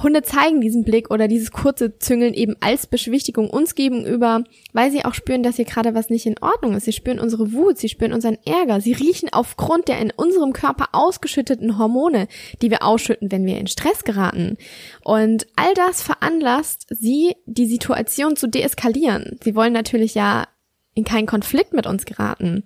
Hunde 0.02 0.22
zeigen 0.22 0.62
diesen 0.62 0.84
Blick 0.84 1.12
oder 1.12 1.28
dieses 1.28 1.52
kurze 1.52 1.98
Züngeln 2.00 2.34
eben 2.34 2.56
als 2.62 2.88
Beschwichtigung 2.88 3.50
uns 3.50 3.76
gegenüber, 3.76 4.44
weil 4.72 4.92
sie 4.92 5.04
auch 5.04 5.14
spüren, 5.14 5.44
dass 5.44 5.58
hier 5.58 5.66
gerade 5.66 5.94
was 5.94 6.10
nicht 6.10 6.26
in 6.26 6.40
Ordnung 6.40 6.76
ist. 6.76 6.86
Sie 6.86 6.94
spüren 6.94 7.20
unsere 7.20 7.52
Wut, 7.52 7.78
sie 7.78 7.90
spüren 7.90 8.14
unseren 8.14 8.38
Ärger, 8.46 8.80
sie 8.80 8.94
riechen 8.94 9.30
aufgrund 9.32 9.88
der 9.88 10.00
in 10.00 10.12
unserem 10.16 10.54
Körper 10.54 10.90
ausgeschütteten 10.94 11.78
Hormone, 11.78 12.28
die 12.62 12.72
wir 12.72 12.84
ausschütten, 12.84 13.32
wenn 13.32 13.46
wir 13.46 13.58
in 13.58 13.68
Stress 13.68 14.04
geraten. 14.04 14.58
Und 15.04 15.48
all 15.56 15.74
das 15.74 16.02
veranlasst 16.02 16.88
sie, 16.90 17.36
die 17.46 17.68
Situation 17.68 18.36
zu 18.36 18.48
deeskalieren. 18.48 19.38
Sie 19.44 19.56
wollen 19.56 19.74
natürlich 19.74 20.16
ja 20.16 20.48
in 20.94 21.04
keinen 21.04 21.28
Konflikt 21.28 21.74
mit 21.74 21.88
uns 21.88 22.06
geraten. 22.06 22.64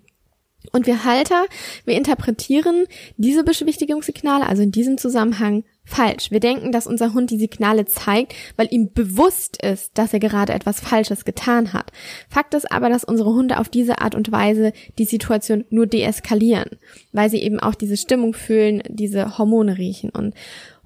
Und 0.72 0.88
wir 0.88 1.04
Halter, 1.04 1.46
wir 1.84 1.96
interpretieren 1.96 2.86
diese 3.17 3.43
Beschwichtigungssignale, 3.43 4.48
also 4.48 4.62
in 4.62 4.72
diesem 4.72 4.98
Zusammenhang, 4.98 5.65
falsch. 5.86 6.32
Wir 6.32 6.39
denken, 6.39 6.72
dass 6.72 6.88
unser 6.88 7.13
Hund 7.13 7.30
die 7.30 7.38
Signale 7.38 7.86
zeigt, 7.86 8.34
weil 8.56 8.67
ihm 8.72 8.93
bewusst 8.93 9.62
ist, 9.62 9.98
dass 9.98 10.13
er 10.13 10.19
gerade 10.19 10.54
etwas 10.54 10.80
Falsches 10.80 11.26
getan 11.26 11.74
hat. 11.74 11.91
Fakt 12.30 12.54
ist 12.54 12.72
aber, 12.72 12.89
dass 12.89 13.04
unsere 13.04 13.34
Hunde 13.34 13.60
auf 13.60 13.69
diese 13.69 14.00
Art 14.00 14.15
und 14.15 14.32
Weise 14.32 14.74
die 14.98 15.06
Situation 15.06 15.65
nur 15.69 15.88
deeskalieren, 15.88 16.69
weil 17.12 17.30
sie 17.30 17.41
eben 17.41 17.60
auch 17.60 17.76
diese 17.76 17.98
Stimmung 17.98 18.34
fühlen, 18.34 18.82
diese 18.88 19.38
Hormone 19.38 19.78
riechen. 19.78 20.10
Und 20.10 20.34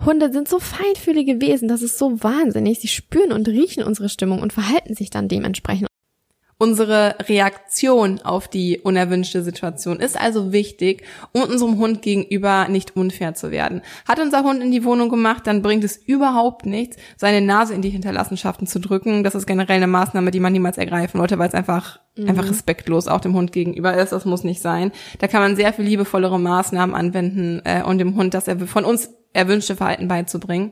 Hunde 0.03 0.31
sind 0.31 0.47
so 0.47 0.59
feinfühlige 0.59 1.41
Wesen, 1.41 1.67
das 1.67 1.81
ist 1.81 1.97
so 1.97 2.23
wahnsinnig. 2.23 2.79
Sie 2.79 2.87
spüren 2.87 3.31
und 3.31 3.47
riechen 3.47 3.83
unsere 3.83 4.09
Stimmung 4.09 4.41
und 4.41 4.53
verhalten 4.53 4.95
sich 4.95 5.09
dann 5.09 5.27
dementsprechend. 5.27 5.87
Unsere 6.59 7.15
Reaktion 7.27 8.19
auf 8.23 8.47
die 8.47 8.79
unerwünschte 8.79 9.43
Situation 9.43 9.99
ist 9.99 10.19
also 10.19 10.51
wichtig, 10.51 11.03
um 11.31 11.43
unserem 11.43 11.77
Hund 11.77 12.01
gegenüber 12.01 12.67
nicht 12.67 12.95
unfair 12.95 13.35
zu 13.35 13.51
werden. 13.51 13.83
Hat 14.07 14.19
unser 14.19 14.43
Hund 14.43 14.63
in 14.63 14.71
die 14.71 14.83
Wohnung 14.83 15.09
gemacht, 15.09 15.45
dann 15.45 15.61
bringt 15.61 15.83
es 15.83 15.97
überhaupt 15.97 16.65
nichts, 16.65 16.97
seine 17.15 17.45
Nase 17.45 17.75
in 17.75 17.83
die 17.83 17.91
Hinterlassenschaften 17.91 18.65
zu 18.65 18.79
drücken. 18.79 19.23
Das 19.23 19.35
ist 19.35 19.45
generell 19.45 19.75
eine 19.75 19.85
Maßnahme, 19.85 20.31
die 20.31 20.39
man 20.39 20.51
niemals 20.51 20.79
ergreifen 20.79 21.19
sollte, 21.19 21.37
weil 21.37 21.49
es 21.49 21.53
einfach 21.53 21.99
mhm. 22.15 22.29
einfach 22.29 22.49
respektlos 22.49 23.07
auch 23.07 23.21
dem 23.21 23.35
Hund 23.35 23.51
gegenüber 23.51 23.95
ist. 23.95 24.11
Das 24.11 24.25
muss 24.25 24.43
nicht 24.43 24.61
sein. 24.61 24.91
Da 25.19 25.27
kann 25.27 25.41
man 25.41 25.55
sehr 25.55 25.73
viel 25.73 25.85
liebevollere 25.85 26.39
Maßnahmen 26.39 26.95
anwenden 26.95 27.61
äh, 27.65 27.83
und 27.83 27.99
dem 27.99 28.15
Hund, 28.15 28.33
dass 28.33 28.47
er 28.47 28.59
von 28.59 28.83
uns 28.83 29.11
erwünschte 29.37 29.75
Verhalten 29.75 30.07
beizubringen. 30.07 30.71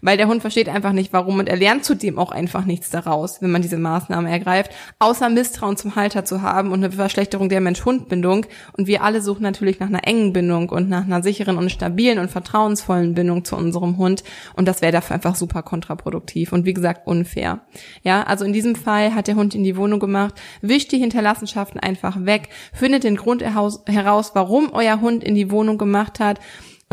Weil 0.00 0.16
der 0.16 0.28
Hund 0.28 0.42
versteht 0.42 0.68
einfach 0.68 0.92
nicht, 0.92 1.12
warum 1.12 1.38
und 1.38 1.48
er 1.48 1.56
lernt 1.56 1.84
zudem 1.84 2.18
auch 2.18 2.30
einfach 2.30 2.66
nichts 2.66 2.90
daraus, 2.90 3.40
wenn 3.40 3.50
man 3.50 3.62
diese 3.62 3.78
Maßnahmen 3.78 4.30
ergreift, 4.30 4.70
außer 4.98 5.30
Misstrauen 5.30 5.76
zum 5.76 5.96
Halter 5.96 6.24
zu 6.24 6.42
haben 6.42 6.72
und 6.72 6.84
eine 6.84 6.92
Verschlechterung 6.92 7.48
der 7.48 7.62
Mensch-Hund-Bindung. 7.62 8.46
Und 8.76 8.86
wir 8.86 9.02
alle 9.02 9.22
suchen 9.22 9.42
natürlich 9.42 9.80
nach 9.80 9.88
einer 9.88 10.06
engen 10.06 10.32
Bindung 10.32 10.68
und 10.68 10.88
nach 10.88 11.04
einer 11.04 11.22
sicheren 11.22 11.56
und 11.56 11.70
stabilen 11.70 12.18
und 12.18 12.30
vertrauensvollen 12.30 13.14
Bindung 13.14 13.44
zu 13.44 13.56
unserem 13.56 13.96
Hund. 13.96 14.24
Und 14.54 14.68
das 14.68 14.82
wäre 14.82 14.92
dafür 14.92 15.14
einfach 15.14 15.36
super 15.36 15.62
kontraproduktiv 15.62 16.52
und 16.52 16.66
wie 16.66 16.74
gesagt 16.74 17.06
unfair. 17.06 17.60
Ja, 18.02 18.22
also 18.24 18.44
in 18.44 18.52
diesem 18.52 18.76
Fall 18.76 19.14
hat 19.14 19.26
der 19.26 19.36
Hund 19.36 19.54
in 19.54 19.64
die 19.64 19.76
Wohnung 19.76 20.00
gemacht, 20.00 20.34
wischt 20.60 20.92
die 20.92 20.98
Hinterlassenschaften 20.98 21.80
einfach 21.80 22.24
weg, 22.26 22.50
findet 22.72 23.04
den 23.04 23.16
Grund 23.16 23.42
heraus, 23.42 24.30
warum 24.34 24.70
euer 24.72 25.00
Hund 25.00 25.24
in 25.24 25.34
die 25.34 25.50
Wohnung 25.50 25.78
gemacht 25.78 26.20
hat 26.20 26.40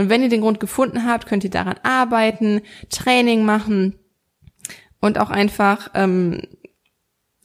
und 0.01 0.09
wenn 0.09 0.23
ihr 0.23 0.29
den 0.29 0.41
Grund 0.41 0.59
gefunden 0.59 1.05
habt, 1.05 1.27
könnt 1.27 1.43
ihr 1.43 1.49
daran 1.49 1.75
arbeiten, 1.83 2.61
Training 2.89 3.45
machen 3.45 3.95
und 4.99 5.19
auch 5.19 5.29
einfach 5.29 5.91
ähm, 5.93 6.41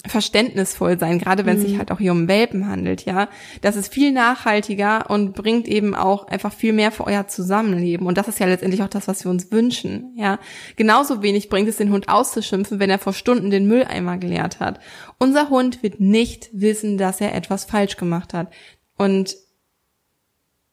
verständnisvoll 0.09 0.99
sein, 0.99 1.19
gerade 1.19 1.45
wenn 1.45 1.57
es 1.57 1.63
sich 1.63 1.75
mhm. 1.75 1.79
halt 1.79 1.91
auch 1.91 1.99
hier 1.99 2.13
um 2.13 2.29
Welpen 2.29 2.69
handelt, 2.69 3.05
ja. 3.05 3.29
Das 3.61 3.77
ist 3.77 3.93
viel 3.93 4.13
nachhaltiger 4.13 5.11
und 5.11 5.35
bringt 5.35 5.69
eben 5.69 5.95
auch 5.95 6.27
einfach 6.29 6.53
viel 6.53 6.73
mehr 6.73 6.93
für 6.93 7.07
euer 7.07 7.27
Zusammenleben. 7.27 8.07
Und 8.07 8.19
das 8.19 8.29
ist 8.29 8.39
ja 8.39 8.47
letztendlich 8.47 8.83
auch 8.83 8.89
das, 8.89 9.09
was 9.09 9.25
wir 9.25 9.31
uns 9.31 9.51
wünschen, 9.51 10.15
ja. 10.17 10.39
Genauso 10.77 11.23
wenig 11.23 11.49
bringt 11.49 11.69
es 11.69 11.77
den 11.77 11.91
Hund 11.91 12.09
auszuschimpfen, 12.09 12.79
wenn 12.79 12.91
er 12.91 12.99
vor 12.99 13.13
Stunden 13.13 13.51
den 13.51 13.67
Mülleimer 13.67 14.19
geleert 14.19 14.61
hat. 14.61 14.81
Unser 15.19 15.51
Hund 15.51 15.83
wird 15.83 16.01
nicht 16.01 16.51
wissen, 16.53 16.99
dass 16.99 17.21
er 17.21 17.35
etwas 17.35 17.65
falsch 17.65 17.97
gemacht 17.97 18.33
hat. 18.35 18.53
Und 18.97 19.37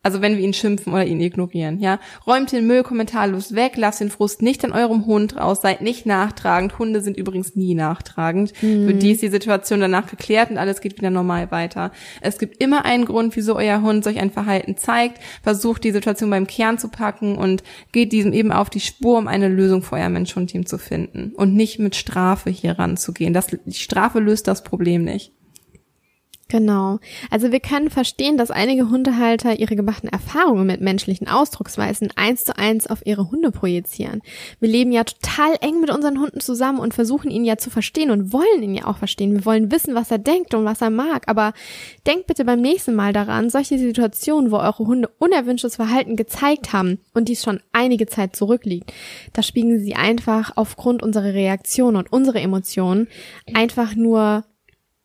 Also 0.04 0.20
wenn 0.20 0.36
wir 0.36 0.44
ihn 0.44 0.52
schimpfen 0.52 0.92
oder 0.92 1.06
ihn 1.06 1.20
ignorieren, 1.20 1.80
ja. 1.80 1.98
Räumt 2.26 2.52
den 2.52 2.66
Müll 2.66 2.82
kommentarlos 2.82 3.54
weg, 3.54 3.72
lasst 3.76 4.02
den 4.02 4.10
Frust 4.10 4.42
nicht 4.42 4.62
an 4.62 4.72
eurem 4.72 5.06
Hund 5.06 5.36
raus, 5.36 5.62
seid 5.62 5.80
nicht 5.80 6.04
nachtragend. 6.04 6.78
Hunde 6.78 7.00
sind 7.00 7.16
übrigens 7.16 7.56
nie 7.56 7.74
nachtragend. 7.74 8.52
Mhm. 8.62 8.86
Für 8.86 8.94
die 8.94 9.12
ist 9.12 9.22
die 9.22 9.28
Situation 9.28 9.80
danach 9.80 10.06
geklärt 10.06 10.50
und 10.50 10.58
alles 10.58 10.82
geht 10.82 10.98
wieder 10.98 11.08
normal 11.08 11.50
weiter. 11.50 11.90
Es 12.20 12.38
gibt 12.38 12.62
immer 12.62 12.84
einen 12.84 13.06
Grund, 13.06 13.34
wieso 13.34 13.56
euer 13.56 13.80
Hund 13.80 14.04
solch 14.04 14.20
ein 14.20 14.30
Verhalten 14.30 14.76
zeigt. 14.76 15.20
Versucht 15.42 15.82
die 15.84 15.92
Situation 15.92 16.28
beim 16.28 16.46
Kern 16.46 16.76
zu 16.76 16.88
packen 16.88 17.38
und 17.38 17.62
geht 17.92 18.12
diesem 18.12 18.34
eben 18.34 18.52
auf 18.52 18.68
die 18.68 18.80
Spur, 18.80 19.16
um 19.16 19.26
eine 19.26 19.48
Lösung 19.48 19.80
für 19.80 19.96
euer 19.96 20.10
Mensch-Hund-Team 20.10 20.66
zu 20.66 20.76
finden. 20.76 21.32
Und 21.34 21.54
nicht 21.54 21.78
mit 21.78 21.96
Strafe 21.96 22.50
hier 22.50 22.78
ranzugehen. 22.78 23.32
Das, 23.32 23.46
die 23.46 23.72
Strafe 23.72 24.20
löst 24.20 24.48
das 24.48 24.64
Problem 24.64 25.02
nicht. 25.02 25.32
Genau. 26.48 26.98
Also 27.30 27.52
wir 27.52 27.60
können 27.60 27.88
verstehen, 27.88 28.36
dass 28.36 28.50
einige 28.50 28.90
Hundehalter 28.90 29.58
ihre 29.58 29.76
gemachten 29.76 30.10
Erfahrungen 30.10 30.66
mit 30.66 30.80
menschlichen 30.80 31.26
Ausdrucksweisen 31.26 32.10
eins 32.16 32.44
zu 32.44 32.56
eins 32.56 32.86
auf 32.86 33.04
ihre 33.06 33.30
Hunde 33.30 33.50
projizieren. 33.50 34.20
Wir 34.60 34.68
leben 34.68 34.92
ja 34.92 35.04
total 35.04 35.56
eng 35.60 35.80
mit 35.80 35.90
unseren 35.90 36.20
Hunden 36.20 36.40
zusammen 36.40 36.80
und 36.80 36.92
versuchen 36.92 37.30
ihn 37.30 37.44
ja 37.44 37.56
zu 37.56 37.70
verstehen 37.70 38.10
und 38.10 38.32
wollen 38.32 38.62
ihn 38.62 38.74
ja 38.74 38.84
auch 38.86 38.98
verstehen. 38.98 39.32
Wir 39.32 39.44
wollen 39.46 39.72
wissen, 39.72 39.94
was 39.94 40.10
er 40.10 40.18
denkt 40.18 40.54
und 40.54 40.64
was 40.66 40.82
er 40.82 40.90
mag. 40.90 41.28
Aber 41.28 41.54
denkt 42.06 42.26
bitte 42.26 42.44
beim 42.44 42.60
nächsten 42.60 42.94
Mal 42.94 43.14
daran, 43.14 43.48
solche 43.48 43.78
Situationen, 43.78 44.50
wo 44.50 44.58
eure 44.58 44.86
Hunde 44.86 45.08
unerwünschtes 45.18 45.76
Verhalten 45.76 46.14
gezeigt 46.14 46.74
haben 46.74 46.98
und 47.14 47.28
dies 47.28 47.42
schon 47.42 47.60
einige 47.72 48.06
Zeit 48.06 48.36
zurückliegt, 48.36 48.92
da 49.32 49.42
spiegeln 49.42 49.80
sie 49.80 49.94
einfach 49.94 50.52
aufgrund 50.56 51.02
unserer 51.02 51.32
Reaktion 51.32 51.96
und 51.96 52.12
unserer 52.12 52.42
Emotionen 52.42 53.08
einfach 53.54 53.94
nur 53.94 54.44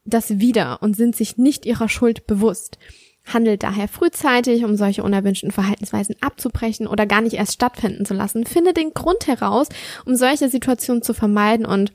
das 0.09 0.39
wieder 0.39 0.81
und 0.81 0.95
sind 0.95 1.15
sich 1.15 1.37
nicht 1.37 1.65
ihrer 1.65 1.89
Schuld 1.89 2.27
bewusst. 2.27 2.77
Handelt 3.25 3.63
daher 3.63 3.87
frühzeitig, 3.87 4.63
um 4.63 4.75
solche 4.75 5.03
unerwünschten 5.03 5.51
Verhaltensweisen 5.51 6.15
abzubrechen 6.21 6.87
oder 6.87 7.05
gar 7.05 7.21
nicht 7.21 7.35
erst 7.35 7.53
stattfinden 7.53 8.05
zu 8.05 8.13
lassen. 8.13 8.45
Findet 8.45 8.77
den 8.77 8.93
Grund 8.93 9.27
heraus, 9.27 9.67
um 10.05 10.15
solche 10.15 10.49
Situationen 10.49 11.03
zu 11.03 11.13
vermeiden 11.13 11.65
und 11.65 11.91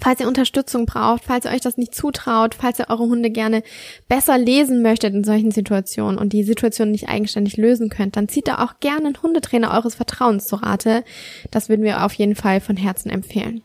Falls 0.00 0.20
ihr 0.20 0.28
Unterstützung 0.28 0.84
braucht, 0.84 1.24
falls 1.24 1.44
ihr 1.44 1.52
euch 1.52 1.60
das 1.60 1.78
nicht 1.78 1.94
zutraut, 1.94 2.54
falls 2.54 2.78
ihr 2.78 2.90
eure 2.90 3.04
Hunde 3.04 3.30
gerne 3.30 3.62
besser 4.08 4.36
lesen 4.36 4.82
möchtet 4.82 5.14
in 5.14 5.24
solchen 5.24 5.52
Situationen 5.52 6.18
und 6.18 6.32
die 6.32 6.42
Situation 6.42 6.90
nicht 6.90 7.08
eigenständig 7.08 7.56
lösen 7.56 7.88
könnt, 7.88 8.16
dann 8.16 8.28
zieht 8.28 8.48
da 8.48 8.64
auch 8.64 8.80
gerne 8.80 9.06
einen 9.06 9.22
Hundetrainer 9.22 9.72
eures 9.72 9.94
Vertrauens 9.94 10.48
zu 10.48 10.56
Rate. 10.56 11.04
Das 11.50 11.68
würden 11.68 11.84
wir 11.84 12.04
auf 12.04 12.12
jeden 12.14 12.34
Fall 12.34 12.60
von 12.60 12.76
Herzen 12.76 13.10
empfehlen. 13.10 13.62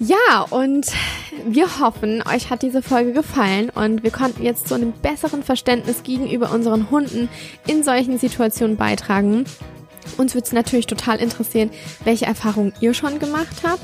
Ja, 0.00 0.46
und 0.50 0.92
wir 1.44 1.80
hoffen, 1.80 2.22
euch 2.22 2.50
hat 2.50 2.62
diese 2.62 2.82
Folge 2.82 3.12
gefallen 3.12 3.68
und 3.70 4.04
wir 4.04 4.12
konnten 4.12 4.44
jetzt 4.44 4.68
zu 4.68 4.76
einem 4.76 4.92
besseren 4.92 5.42
Verständnis 5.42 6.04
gegenüber 6.04 6.52
unseren 6.52 6.88
Hunden 6.90 7.28
in 7.66 7.82
solchen 7.82 8.16
Situationen 8.16 8.76
beitragen. 8.76 9.44
Uns 10.16 10.34
würde 10.34 10.46
es 10.46 10.52
natürlich 10.52 10.86
total 10.86 11.18
interessieren, 11.18 11.70
welche 12.04 12.26
Erfahrungen 12.26 12.72
ihr 12.80 12.94
schon 12.94 13.18
gemacht 13.18 13.56
habt. 13.64 13.80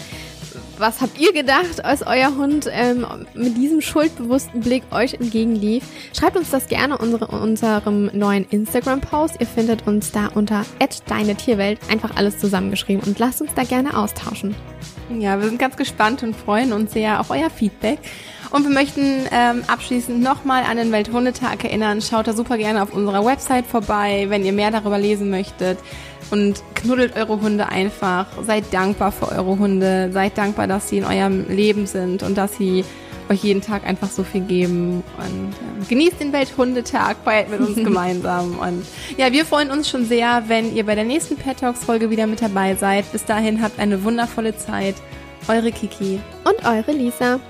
Was 0.78 1.00
habt 1.00 1.18
ihr 1.18 1.32
gedacht, 1.32 1.84
als 1.84 2.06
euer 2.06 2.36
Hund 2.36 2.68
ähm, 2.70 3.04
mit 3.34 3.56
diesem 3.56 3.80
schuldbewussten 3.80 4.60
Blick 4.60 4.84
euch 4.92 5.14
entgegenlief? 5.14 5.82
Schreibt 6.16 6.36
uns 6.36 6.50
das 6.50 6.68
gerne 6.68 6.96
unsere, 6.98 7.26
unserem 7.26 8.08
neuen 8.12 8.46
Instagram-Post. 8.50 9.36
Ihr 9.40 9.46
findet 9.46 9.88
uns 9.88 10.12
da 10.12 10.28
unter 10.28 10.64
deine 11.08 11.34
Tierwelt 11.34 11.80
einfach 11.90 12.14
alles 12.14 12.38
zusammengeschrieben 12.38 13.02
und 13.04 13.18
lasst 13.18 13.40
uns 13.40 13.52
da 13.54 13.64
gerne 13.64 13.96
austauschen. 13.96 14.54
Ja, 15.10 15.38
wir 15.38 15.48
sind 15.48 15.58
ganz 15.58 15.76
gespannt 15.76 16.22
und 16.22 16.34
freuen 16.34 16.72
uns 16.72 16.92
sehr 16.92 17.20
auf 17.20 17.30
euer 17.30 17.50
Feedback. 17.50 17.98
Und 18.50 18.64
wir 18.64 18.70
möchten 18.70 19.26
ähm, 19.32 19.62
abschließend 19.66 20.22
nochmal 20.22 20.62
an 20.64 20.76
den 20.76 20.92
Welthundetag 20.92 21.64
erinnern. 21.64 22.00
Schaut 22.00 22.26
da 22.26 22.32
super 22.32 22.56
gerne 22.56 22.82
auf 22.82 22.92
unserer 22.92 23.24
Website 23.24 23.66
vorbei, 23.66 24.26
wenn 24.28 24.44
ihr 24.44 24.52
mehr 24.52 24.70
darüber 24.70 24.98
lesen 24.98 25.28
möchtet. 25.28 25.78
Und 26.30 26.62
knuddelt 26.74 27.16
eure 27.16 27.40
Hunde 27.40 27.68
einfach. 27.68 28.26
Seid 28.42 28.72
dankbar 28.72 29.12
für 29.12 29.28
eure 29.28 29.58
Hunde. 29.58 30.10
Seid 30.12 30.38
dankbar, 30.38 30.66
dass 30.66 30.88
sie 30.88 30.98
in 30.98 31.04
eurem 31.04 31.48
Leben 31.48 31.86
sind 31.86 32.22
und 32.22 32.38
dass 32.38 32.56
sie 32.56 32.84
euch 33.28 33.44
jeden 33.44 33.60
Tag 33.60 33.86
einfach 33.86 34.10
so 34.10 34.22
viel 34.22 34.42
geben. 34.42 35.02
Und 35.18 35.52
äh, 35.52 35.88
genießt 35.88 36.20
den 36.20 36.32
Welthundetag, 36.32 37.16
feiert 37.24 37.50
mit 37.50 37.60
uns 37.60 37.76
gemeinsam. 37.84 38.58
Und 38.58 38.84
ja, 39.16 39.32
wir 39.32 39.44
freuen 39.44 39.70
uns 39.70 39.88
schon 39.88 40.04
sehr, 40.06 40.44
wenn 40.48 40.74
ihr 40.74 40.84
bei 40.84 40.94
der 40.94 41.04
nächsten 41.04 41.36
Pet 41.36 41.58
Talks 41.58 41.84
Folge 41.84 42.10
wieder 42.10 42.26
mit 42.26 42.42
dabei 42.42 42.74
seid. 42.74 43.10
Bis 43.12 43.24
dahin 43.24 43.62
habt 43.62 43.78
eine 43.78 44.04
wundervolle 44.04 44.56
Zeit. 44.56 44.96
Eure 45.48 45.72
Kiki. 45.72 46.20
Und 46.44 46.64
eure 46.66 46.92
Lisa. 46.92 47.40